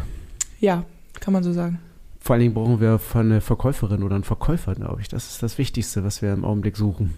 Ja, 0.61 0.85
kann 1.19 1.33
man 1.33 1.43
so 1.43 1.51
sagen. 1.51 1.79
Vor 2.21 2.35
allen 2.35 2.39
Dingen 2.43 2.53
brauchen 2.53 2.79
wir 2.79 3.01
eine 3.13 3.41
Verkäuferin 3.41 4.03
oder 4.03 4.15
einen 4.15 4.23
Verkäufer, 4.23 4.73
glaube 4.73 5.01
ich. 5.01 5.09
Das 5.09 5.29
ist 5.31 5.43
das 5.43 5.57
Wichtigste, 5.57 6.05
was 6.05 6.21
wir 6.21 6.31
im 6.31 6.45
Augenblick 6.45 6.77
suchen. 6.77 7.13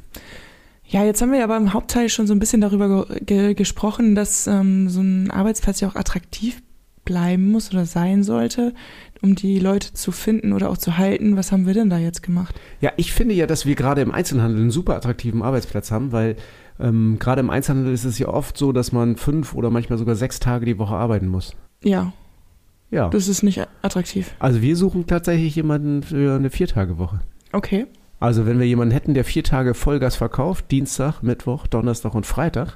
Ja, 0.87 1.03
jetzt 1.03 1.21
haben 1.21 1.31
wir 1.31 1.43
aber 1.43 1.57
im 1.57 1.71
Hauptteil 1.71 2.09
schon 2.09 2.25
so 2.25 2.33
ein 2.33 2.39
bisschen 2.39 2.61
darüber 2.61 3.05
ge 3.21 3.53
gesprochen, 3.53 4.15
dass 4.15 4.47
ähm, 4.47 4.89
so 4.89 5.01
ein 5.01 5.29
Arbeitsplatz 5.29 5.81
ja 5.81 5.87
auch 5.89 5.95
attraktiv 5.95 6.63
bleiben 7.05 7.51
muss 7.51 7.71
oder 7.71 7.85
sein 7.85 8.23
sollte, 8.23 8.73
um 9.21 9.35
die 9.35 9.59
Leute 9.59 9.93
zu 9.93 10.11
finden 10.11 10.51
oder 10.53 10.69
auch 10.69 10.77
zu 10.77 10.97
halten. 10.97 11.37
Was 11.37 11.51
haben 11.51 11.65
wir 11.65 11.73
denn 11.73 11.89
da 11.89 11.97
jetzt 11.97 12.21
gemacht? 12.23 12.53
Ja, 12.81 12.91
ich 12.97 13.13
finde 13.13 13.33
ja, 13.35 13.47
dass 13.47 13.65
wir 13.65 13.75
gerade 13.75 14.01
im 14.01 14.11
Einzelhandel 14.11 14.59
einen 14.59 14.71
super 14.71 14.95
attraktiven 14.95 15.41
Arbeitsplatz 15.41 15.91
haben, 15.91 16.11
weil 16.11 16.35
Ähm, 16.77 17.19
Gerade 17.19 17.39
im 17.39 17.49
Einzelhandel 17.49 17.93
ist 17.93 18.03
es 18.03 18.19
ja 18.19 18.27
oft 18.27 18.57
so, 18.57 18.73
dass 18.73 18.91
man 18.91 19.15
fünf 19.15 19.55
oder 19.55 19.69
manchmal 19.69 19.97
sogar 19.97 20.15
sechs 20.15 20.41
Tage 20.41 20.65
die 20.65 20.77
Woche 20.77 20.93
arbeiten 20.93 21.29
muss. 21.29 21.55
Ja. 21.81 22.11
Ja. 22.91 23.07
Das 23.07 23.29
ist 23.29 23.43
nicht 23.43 23.65
attraktiv. 23.81 24.35
Also 24.39 24.61
wir 24.61 24.75
suchen 24.75 25.07
tatsächlich 25.07 25.55
jemanden 25.55 26.03
für 26.03 26.35
eine 26.35 26.49
Viertagewoche. 26.49 27.21
Okay. 27.53 27.85
Also 28.19 28.45
wenn 28.45 28.59
wir 28.59 28.67
jemanden 28.67 28.91
hätten, 28.91 29.13
der 29.13 29.23
vier 29.23 29.45
Tage 29.45 29.73
Vollgas 29.73 30.17
verkauft, 30.17 30.69
Dienstag, 30.69 31.21
Mittwoch, 31.21 31.65
Donnerstag 31.67 32.13
und 32.13 32.25
Freitag, 32.25 32.75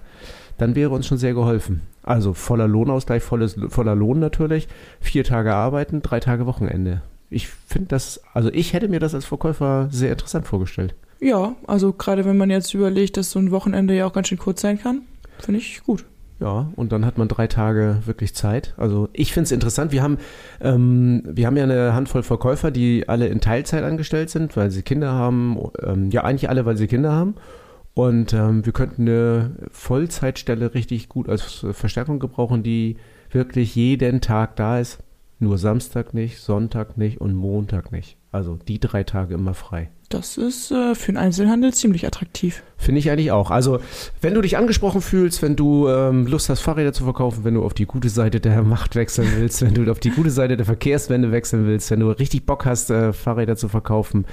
dann 0.58 0.76
wäre 0.76 0.92
uns 0.92 1.06
schon 1.06 1.18
sehr 1.18 1.34
geholfen. 1.34 1.82
Also 2.10 2.34
voller 2.34 2.68
Lohnausgleich, 2.68 3.22
volles, 3.22 3.56
voller 3.68 3.94
Lohn 3.94 4.18
natürlich, 4.18 4.68
vier 5.00 5.24
Tage 5.24 5.54
arbeiten, 5.54 6.02
drei 6.02 6.20
Tage 6.20 6.48
Wochenende. 6.48 7.04
Ich 7.30 7.48
finde 7.48 7.90
das, 7.90 8.20
also 8.34 8.50
ich 8.52 8.74
hätte 8.74 8.88
mir 8.88 9.00
das 9.00 9.14
als 9.14 9.26
Verkäufer 9.26 9.90
sehr 9.92 10.12
interessant 10.12 10.48
vorgestellt. 10.48 10.96
Ja, 11.20 11.56
also 11.68 11.94
gerade 11.94 12.26
wenn 12.26 12.36
man 12.36 12.50
jetzt 12.50 12.74
überlegt, 12.74 13.16
dass 13.16 13.30
so 13.30 13.38
ein 13.38 13.52
Wochenende 13.52 13.94
ja 13.94 14.08
auch 14.08 14.14
ganz 14.14 14.28
schön 14.28 14.40
kurz 14.40 14.62
sein 14.62 14.82
kann, 14.82 15.04
finde 15.38 15.60
ich 15.60 15.84
gut. 15.84 16.04
Ja, 16.40 16.72
und 16.76 16.92
dann 16.92 17.06
hat 17.06 17.20
man 17.20 17.28
drei 17.28 17.46
Tage 17.46 18.00
wirklich 18.06 18.34
Zeit. 18.34 18.74
Also 18.78 19.10
ich 19.14 19.32
finde 19.32 19.44
es 19.44 19.52
interessant. 19.52 19.92
Wir 19.92 20.02
haben, 20.02 20.18
ähm, 20.62 21.22
wir 21.26 21.46
haben 21.46 21.58
ja 21.58 21.64
eine 21.64 21.94
Handvoll 21.94 22.24
Verkäufer, 22.24 22.72
die 22.72 23.08
alle 23.08 23.28
in 23.28 23.40
Teilzeit 23.40 23.84
angestellt 23.84 24.32
sind, 24.32 24.58
weil 24.58 24.72
sie 24.72 24.82
Kinder 24.82 25.12
haben. 25.12 25.60
Ähm, 25.84 26.10
ja, 26.10 26.24
eigentlich 26.24 26.50
alle, 26.50 26.66
weil 26.66 26.76
sie 26.76 26.88
Kinder 26.88 27.12
haben. 27.12 27.36
Und 27.94 28.34
ähm, 28.34 28.66
wir 28.66 28.74
könnten 28.74 29.02
eine 29.04 29.56
Vollzeitstelle 29.72 30.74
richtig 30.74 31.10
gut 31.10 31.28
als 31.28 31.66
Verstärkung 31.72 32.20
gebrauchen, 32.20 32.64
die 32.64 32.98
wirklich 33.32 33.76
jeden 33.76 34.22
Tag 34.22 34.56
da 34.56 34.80
ist. 34.80 35.00
Nur 35.40 35.58
Samstag 35.58 36.14
nicht, 36.14 36.40
Sonntag 36.40 36.98
nicht 36.98 37.22
und 37.22 37.34
Montag 37.34 37.92
nicht. 37.92 38.18
Also 38.32 38.58
die 38.68 38.80
drei 38.80 39.04
Tage 39.04 39.34
immer 39.34 39.54
frei. 39.54 39.90
Das 40.10 40.38
ist 40.38 40.72
äh, 40.72 40.96
für 40.96 41.12
den 41.12 41.18
Einzelhandel 41.18 41.72
ziemlich 41.72 42.08
attraktiv. 42.08 42.64
Finde 42.78 42.98
ich 42.98 43.12
eigentlich 43.12 43.32
auch. 43.32 43.52
Also, 43.52 43.80
wenn 44.22 44.34
du 44.34 44.42
dich 44.42 44.58
angesprochen 44.58 45.02
fühlst, 45.02 45.44
wenn 45.44 45.56
du 45.56 45.88
ähm, 45.88 46.26
Lust 46.26 46.50
hast, 46.50 46.62
Fahrräder 46.62 46.94
zu 46.94 47.04
verkaufen, 47.04 47.44
wenn 47.44 47.54
du 47.54 47.64
auf 47.64 47.76
die 47.76 47.86
gute 47.86 48.10
Seite 48.10 48.40
der 48.40 48.64
Macht 48.64 48.96
wechseln 48.96 49.28
willst, 49.38 49.62
wenn 49.62 49.76
du 49.76 49.90
auf 49.92 50.00
die 50.00 50.10
gute 50.10 50.32
Seite 50.32 50.58
der 50.58 50.66
Verkehrswende 50.66 51.32
wechseln 51.32 51.68
willst, 51.68 51.92
wenn 51.92 52.00
du 52.00 52.10
richtig 52.10 52.48
Bock 52.48 52.66
hast, 52.66 52.90
äh, 52.90 53.14
Fahrräder 53.14 53.56
zu 53.56 53.70
verkaufen, 53.70 54.26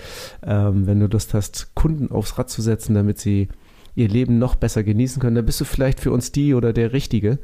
ähm, 0.43 0.87
wenn 0.87 0.99
du 0.99 1.09
Lust 1.09 1.35
hast, 1.35 1.75
Kunden 1.75 2.11
aufs 2.11 2.39
Rad 2.39 2.49
zu 2.49 2.63
setzen, 2.63 2.95
damit 2.95 3.19
sie 3.19 3.49
ihr 3.95 4.09
Leben 4.09 4.39
noch 4.39 4.55
besser 4.55 4.83
genießen 4.83 5.21
können, 5.21 5.37
dann 5.37 5.47
bist 5.47 5.61
du 5.61 5.65
vielleicht 5.67 6.01
für 6.01 6.11
uns 6.11 6.33
die 6.33 6.55
oder 6.55 6.73
der 6.73 6.95
Richtige. 6.95 7.39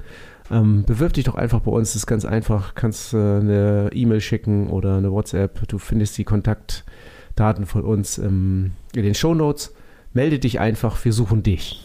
Ähm, 0.50 0.84
bewirb 0.86 1.12
dich 1.12 1.24
doch 1.24 1.34
einfach 1.34 1.60
bei 1.60 1.70
uns, 1.70 1.90
das 1.90 1.96
ist 1.96 2.06
ganz 2.06 2.24
einfach. 2.24 2.74
Kannst 2.74 3.12
äh, 3.12 3.16
eine 3.16 3.90
E-Mail 3.92 4.22
schicken 4.22 4.68
oder 4.68 4.96
eine 4.96 5.12
WhatsApp. 5.12 5.68
Du 5.68 5.78
findest 5.78 6.16
die 6.16 6.24
Kontakt 6.24 6.84
Daten 7.36 7.66
von 7.66 7.82
uns 7.82 8.18
ähm, 8.18 8.72
in 8.94 9.02
den 9.02 9.14
Shownotes. 9.14 9.72
Melde 10.12 10.38
dich 10.38 10.60
einfach, 10.60 11.02
wir 11.04 11.12
suchen 11.12 11.42
dich. 11.42 11.80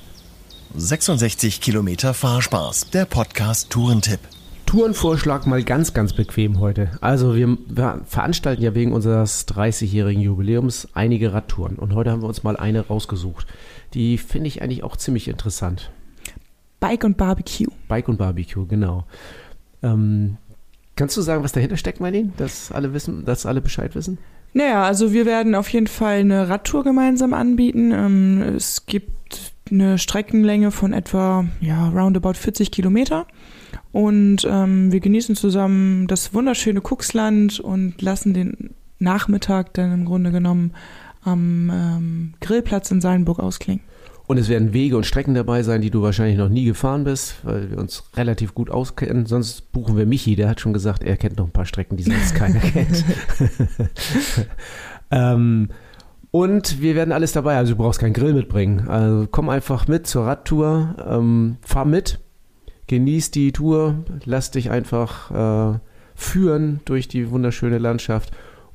66 0.75 1.62
Kilometer 1.62 2.13
Fahrspaß, 2.13 2.89
der 2.91 3.05
Podcast 3.05 3.69
Tourentipp. 3.69 4.19
Tourenvorschlag 4.65 5.47
mal 5.47 5.63
ganz, 5.63 5.93
ganz 5.93 6.12
bequem 6.12 6.60
heute. 6.60 6.91
Also 6.99 7.36
wir, 7.36 7.57
wir 7.67 8.01
veranstalten 8.05 8.62
ja 8.62 8.75
wegen 8.75 8.91
unseres 8.91 9.47
30-jährigen 9.47 10.21
Jubiläums 10.21 10.89
einige 10.93 11.31
Radtouren. 11.31 11.77
Und 11.77 11.95
heute 11.95 12.12
haben 12.12 12.21
wir 12.21 12.27
uns 12.27 12.43
mal 12.43 12.57
eine 12.57 12.86
rausgesucht. 12.86 13.47
Die 13.93 14.17
finde 14.17 14.49
ich 14.49 14.62
eigentlich 14.62 14.83
auch 14.83 14.97
ziemlich 14.97 15.29
interessant. 15.29 15.89
Bike 16.81 17.05
und 17.05 17.15
Barbecue. 17.15 17.71
Bike 17.88 18.10
und 18.10 18.17
Barbecue, 18.17 18.65
genau. 18.65 19.05
Ähm, 19.81 20.36
kannst 20.97 21.15
du 21.15 21.21
sagen, 21.21 21.45
was 21.45 21.53
dahinter 21.53 21.77
steckt, 21.77 22.01
Marlene? 22.01 22.33
Dass 22.36 22.73
alle 22.73 22.93
wissen, 22.93 23.23
dass 23.23 23.45
alle 23.45 23.62
Bescheid 23.62 23.95
wissen? 23.95 24.17
Naja, 24.58 24.82
also 24.82 25.13
wir 25.13 25.28
werden 25.28 25.54
auf 25.54 25.70
jeden 25.70 25.86
Fall 25.86 26.17
eine 26.17 26.50
Radtour 26.50 26.84
gemeinsam 26.84 27.36
anbieten. 27.36 27.91
Ähm, 27.91 28.41
es 28.56 28.88
gibt 28.88 29.54
eine 29.70 30.00
Streckenlänge 30.00 30.72
von 30.72 30.93
etwa, 30.93 31.46
ja, 31.62 31.89
roundabout 31.89 32.34
40 32.34 32.72
Kilometer. 32.72 33.28
Und 33.91 34.48
ähm, 34.50 34.91
wir 34.91 35.00
genießen 35.00 35.36
zusammen 35.36 36.08
das 36.08 36.34
wunderschöne 36.34 36.82
Kuxland 36.82 37.60
und 37.60 38.02
lassen 38.02 38.34
den 38.34 38.72
Nachmittag 38.98 39.76
dann 39.76 39.93
im 39.93 40.06
Grunde 40.06 40.32
genommen 40.32 40.74
am 41.22 41.70
ähm, 41.72 42.34
Grillplatz 42.41 42.89
in 42.89 43.00
Seilenburg 43.00 43.38
ausklingen. 43.38 43.84
Und 44.27 44.37
es 44.37 44.49
werden 44.49 44.73
Wege 44.73 44.97
und 44.97 45.05
Strecken 45.05 45.35
dabei 45.35 45.63
sein, 45.63 45.81
die 45.81 45.89
du 45.89 46.01
wahrscheinlich 46.01 46.37
noch 46.37 46.49
nie 46.49 46.65
gefahren 46.65 47.05
bist, 47.05 47.37
weil 47.43 47.71
wir 47.71 47.77
uns 47.77 48.11
relativ 48.17 48.53
gut 48.53 48.69
auskennen. 48.69 49.25
Sonst 49.25 49.71
buchen 49.71 49.95
wir 49.95 50.05
Michi, 50.05 50.35
der 50.35 50.49
hat 50.49 50.59
schon 50.59 50.73
gesagt, 50.73 51.01
er 51.01 51.15
kennt 51.15 51.37
noch 51.37 51.45
ein 51.45 51.51
paar 51.51 51.65
Strecken, 51.65 51.95
die 51.95 52.03
sonst 52.03 52.35
keiner 52.35 52.59
kennt. 52.59 53.05
ähm, 55.11 55.69
und 56.31 56.81
wir 56.81 56.95
werden 56.95 57.13
alles 57.13 57.31
dabei, 57.31 57.55
also 57.55 57.73
du 57.73 57.77
brauchst 57.77 58.01
keinen 58.01 58.11
Grill 58.13 58.33
mitbringen. 58.33 58.89
Also 58.89 59.27
komm 59.31 59.47
einfach 59.47 59.87
mit 59.87 60.07
zur 60.07 60.25
Radtour, 60.25 60.95
ähm, 61.09 61.55
fahr 61.61 61.85
mit, 61.85 62.19
genieß 62.87 63.31
die 63.31 63.53
Tour, 63.53 64.03
lass 64.25 64.51
dich 64.51 64.69
einfach 64.69 65.31
äh, 65.75 65.79
führen 66.15 66.81
durch 66.83 67.07
die 67.07 67.31
wunderschöne 67.31 67.77
Landschaft 67.77 68.31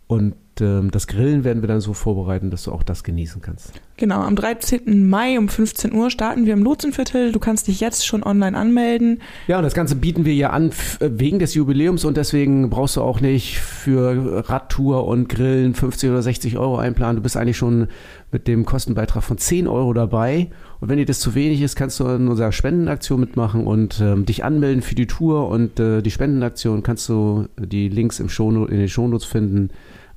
und 0.06 0.34
ähm, 0.62 0.90
das 0.90 1.06
Grillen 1.06 1.44
werden 1.44 1.62
wir 1.62 1.68
dann 1.68 1.80
so 1.80 1.92
vorbereiten, 1.92 2.50
dass 2.50 2.64
du 2.64 2.72
auch 2.72 2.82
das 2.82 3.04
genießen 3.04 3.42
kannst. 3.42 3.72
Genau, 3.96 4.20
am 4.20 4.36
13. 4.36 5.08
Mai 5.08 5.38
um 5.38 5.48
15 5.48 5.92
Uhr 5.92 6.10
starten 6.10 6.46
wir 6.46 6.54
im 6.54 6.62
Lotsenviertel. 6.62 7.32
Du 7.32 7.38
kannst 7.38 7.68
dich 7.68 7.80
jetzt 7.80 8.06
schon 8.06 8.22
online 8.22 8.56
anmelden. 8.56 9.20
Ja, 9.48 9.58
und 9.58 9.64
das 9.64 9.74
Ganze 9.74 9.96
bieten 9.96 10.24
wir 10.24 10.34
ja 10.34 10.50
an 10.50 10.70
äh, 11.00 11.10
wegen 11.10 11.38
des 11.38 11.54
Jubiläums 11.54 12.04
und 12.04 12.16
deswegen 12.16 12.70
brauchst 12.70 12.96
du 12.96 13.02
auch 13.02 13.20
nicht 13.20 13.58
für 13.58 14.48
Radtour 14.48 15.06
und 15.06 15.28
Grillen 15.28 15.74
50 15.74 16.10
oder 16.10 16.22
60 16.22 16.58
Euro 16.58 16.78
einplanen. 16.78 17.16
Du 17.16 17.22
bist 17.22 17.36
eigentlich 17.36 17.56
schon 17.56 17.88
mit 18.32 18.48
dem 18.48 18.64
Kostenbeitrag 18.64 19.22
von 19.22 19.38
10 19.38 19.68
Euro 19.68 19.92
dabei. 19.92 20.48
Und 20.80 20.88
wenn 20.88 20.96
dir 20.96 21.06
das 21.06 21.20
zu 21.20 21.34
wenig 21.34 21.60
ist, 21.60 21.76
kannst 21.76 22.00
du 22.00 22.06
in 22.08 22.28
unserer 22.28 22.50
Spendenaktion 22.50 23.20
mitmachen 23.20 23.66
und 23.66 24.00
ähm, 24.00 24.26
dich 24.26 24.42
anmelden 24.42 24.82
für 24.82 24.94
die 24.94 25.06
Tour 25.06 25.48
und 25.48 25.78
äh, 25.78 26.02
die 26.02 26.10
Spendenaktion 26.10 26.82
kannst 26.82 27.08
du 27.08 27.46
die 27.56 27.88
Links 27.88 28.18
im 28.18 28.28
Show, 28.28 28.50
in 28.50 28.78
den 28.78 28.88
Shownotes 28.88 29.26
finden. 29.26 29.70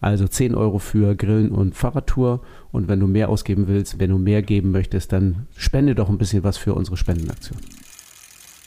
Also 0.06 0.28
10 0.28 0.54
Euro 0.54 0.78
für 0.78 1.16
Grillen 1.16 1.50
und 1.50 1.76
Fahrradtour. 1.76 2.42
Und 2.72 2.88
wenn 2.88 3.00
du 3.00 3.08
mehr 3.08 3.28
ausgeben 3.28 3.68
willst, 3.68 3.98
wenn 3.98 4.12
du 4.12 4.20
mehr 4.20 4.44
geben 4.44 4.70
möchtest, 4.70 5.12
dann 5.12 5.48
spende 5.58 5.96
doch 5.96 6.10
ein 6.10 6.20
bisschen 6.20 6.44
was 6.44 6.58
für 6.58 6.76
unsere 6.76 6.96
Spendenaktion. 6.96 7.58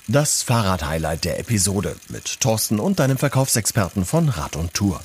Das 0.09 0.42
Fahrrad-Highlight 0.42 1.24
der 1.24 1.38
Episode 1.38 1.94
mit 2.09 2.40
Thorsten 2.40 2.81
und 2.81 2.98
deinem 2.98 3.18
Verkaufsexperten 3.18 4.05
von 4.05 4.29
Rad 4.31 4.57
und 4.57 4.74
Tour. 4.74 5.01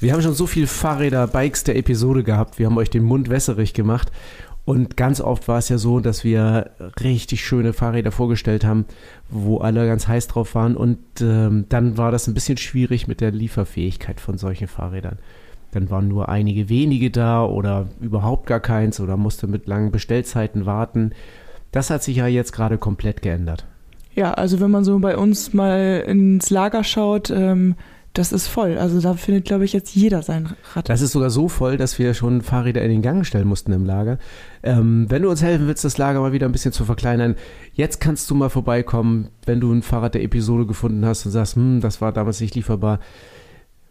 Wir 0.00 0.12
haben 0.12 0.20
schon 0.20 0.34
so 0.34 0.46
viel 0.46 0.66
Fahrräder, 0.66 1.26
Bikes 1.26 1.64
der 1.64 1.76
Episode 1.76 2.24
gehabt. 2.24 2.58
Wir 2.58 2.66
haben 2.66 2.76
euch 2.76 2.90
den 2.90 3.04
Mund 3.04 3.30
wässerig 3.30 3.72
gemacht. 3.72 4.12
Und 4.68 4.98
ganz 4.98 5.22
oft 5.22 5.48
war 5.48 5.56
es 5.56 5.70
ja 5.70 5.78
so, 5.78 5.98
dass 5.98 6.24
wir 6.24 6.72
richtig 7.02 7.42
schöne 7.42 7.72
Fahrräder 7.72 8.12
vorgestellt 8.12 8.66
haben, 8.66 8.84
wo 9.30 9.60
alle 9.60 9.86
ganz 9.86 10.06
heiß 10.06 10.28
drauf 10.28 10.54
waren. 10.54 10.76
Und 10.76 10.98
ähm, 11.22 11.64
dann 11.70 11.96
war 11.96 12.12
das 12.12 12.28
ein 12.28 12.34
bisschen 12.34 12.58
schwierig 12.58 13.08
mit 13.08 13.22
der 13.22 13.30
Lieferfähigkeit 13.30 14.20
von 14.20 14.36
solchen 14.36 14.68
Fahrrädern. 14.68 15.20
Dann 15.70 15.88
waren 15.88 16.08
nur 16.08 16.28
einige 16.28 16.68
wenige 16.68 17.10
da 17.10 17.46
oder 17.46 17.86
überhaupt 18.02 18.44
gar 18.46 18.60
keins 18.60 19.00
oder 19.00 19.16
musste 19.16 19.46
mit 19.46 19.66
langen 19.68 19.90
Bestellzeiten 19.90 20.66
warten. 20.66 21.12
Das 21.72 21.88
hat 21.88 22.02
sich 22.02 22.18
ja 22.18 22.26
jetzt 22.26 22.52
gerade 22.52 22.76
komplett 22.76 23.22
geändert. 23.22 23.64
Ja, 24.14 24.34
also 24.34 24.60
wenn 24.60 24.70
man 24.70 24.84
so 24.84 24.98
bei 24.98 25.16
uns 25.16 25.54
mal 25.54 26.04
ins 26.06 26.50
Lager 26.50 26.84
schaut, 26.84 27.30
ähm, 27.30 27.74
das 28.14 28.32
ist 28.32 28.48
voll. 28.48 28.78
Also 28.78 29.00
da 29.00 29.14
findet, 29.14 29.44
glaube 29.44 29.64
ich, 29.64 29.72
jetzt 29.72 29.94
jeder 29.94 30.22
sein 30.22 30.54
Rad. 30.74 30.88
Das 30.88 31.00
ist 31.00 31.12
sogar 31.12 31.30
so 31.30 31.48
voll, 31.48 31.76
dass 31.76 31.98
wir 31.98 32.14
schon 32.14 32.42
Fahrräder 32.42 32.82
in 32.82 32.90
den 32.90 33.02
Gang 33.02 33.24
stellen 33.24 33.46
mussten 33.46 33.72
im 33.72 33.84
Lager. 33.84 34.18
Ähm, 34.62 35.06
wenn 35.08 35.22
du 35.22 35.30
uns 35.30 35.42
helfen 35.42 35.66
willst, 35.66 35.84
das 35.84 35.98
Lager 35.98 36.20
mal 36.20 36.32
wieder 36.32 36.46
ein 36.46 36.52
bisschen 36.52 36.72
zu 36.72 36.84
verkleinern, 36.84 37.36
jetzt 37.74 38.00
kannst 38.00 38.28
du 38.30 38.34
mal 38.34 38.50
vorbeikommen, 38.50 39.28
wenn 39.46 39.60
du 39.60 39.72
ein 39.72 39.82
Fahrrad 39.82 40.14
der 40.14 40.22
Episode 40.22 40.66
gefunden 40.66 41.04
hast 41.04 41.26
und 41.26 41.32
sagst, 41.32 41.56
hm, 41.56 41.80
das 41.80 42.00
war 42.00 42.12
damals 42.12 42.40
nicht 42.40 42.54
lieferbar. 42.54 42.98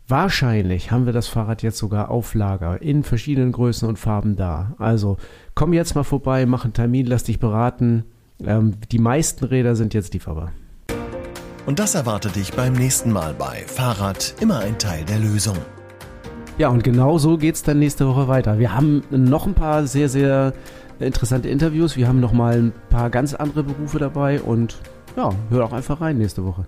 Wahrscheinlich 0.10 0.92
haben 0.92 1.06
wir 1.06 1.14
das 1.14 1.28
Fahrrad 1.28 1.64
jetzt 1.64 1.78
sogar 1.78 2.10
auf 2.10 2.34
Lager 2.34 2.82
in 2.82 3.04
verschiedenen 3.04 3.52
Größen 3.52 3.88
und 3.88 4.00
Farben 4.00 4.36
da. 4.36 4.76
Also 4.78 5.18
komm 5.54 5.74
jetzt 5.74 5.96
mal 5.96 6.04
vorbei, 6.04 6.46
mach 6.46 6.64
einen 6.64 6.74
Termin, 6.74 7.06
lass 7.06 7.24
dich 7.24 7.40
beraten. 7.40 8.06
Ähm, 8.44 8.76
die 8.92 9.00
meisten 9.00 9.46
Räder 9.46 9.76
sind 9.76 9.94
jetzt 9.94 10.14
lieferbar. 10.14 10.52
Und 11.68 11.80
das 11.80 11.96
erwartet 11.96 12.38
dich 12.38 12.54
beim 12.54 12.72
nächsten 12.72 13.12
Mal 13.12 13.34
bei 13.34 13.66
Fahrrad 13.68 14.36
immer 14.40 14.60
ein 14.60 14.78
Teil 14.80 15.04
der 15.04 15.20
Lösung. 15.20 15.58
Ja, 16.58 16.70
und 16.70 16.82
genau 16.82 17.18
so 17.18 17.38
geht 17.38 17.56
es 17.56 17.62
dann 17.62 17.80
nächste 17.80 18.08
Woche 18.08 18.30
weiter. 18.30 18.58
Wir 18.58 18.74
haben 18.74 19.04
noch 19.10 19.46
ein 19.46 19.54
paar 19.54 19.86
sehr, 19.86 20.08
sehr 20.08 20.54
interessante 20.98 21.50
Interviews. 21.50 21.98
Wir 21.98 22.08
haben 22.08 22.22
noch 22.22 22.32
mal 22.32 22.54
ein 22.54 22.74
paar 22.90 23.10
ganz 23.10 23.34
andere 23.34 23.64
Berufe 23.64 24.00
dabei 24.00 24.42
und 24.42 24.78
ja, 25.18 25.30
hör 25.50 25.66
auch 25.66 25.74
einfach 25.74 26.00
rein 26.00 26.18
nächste 26.18 26.46
Woche. 26.46 26.66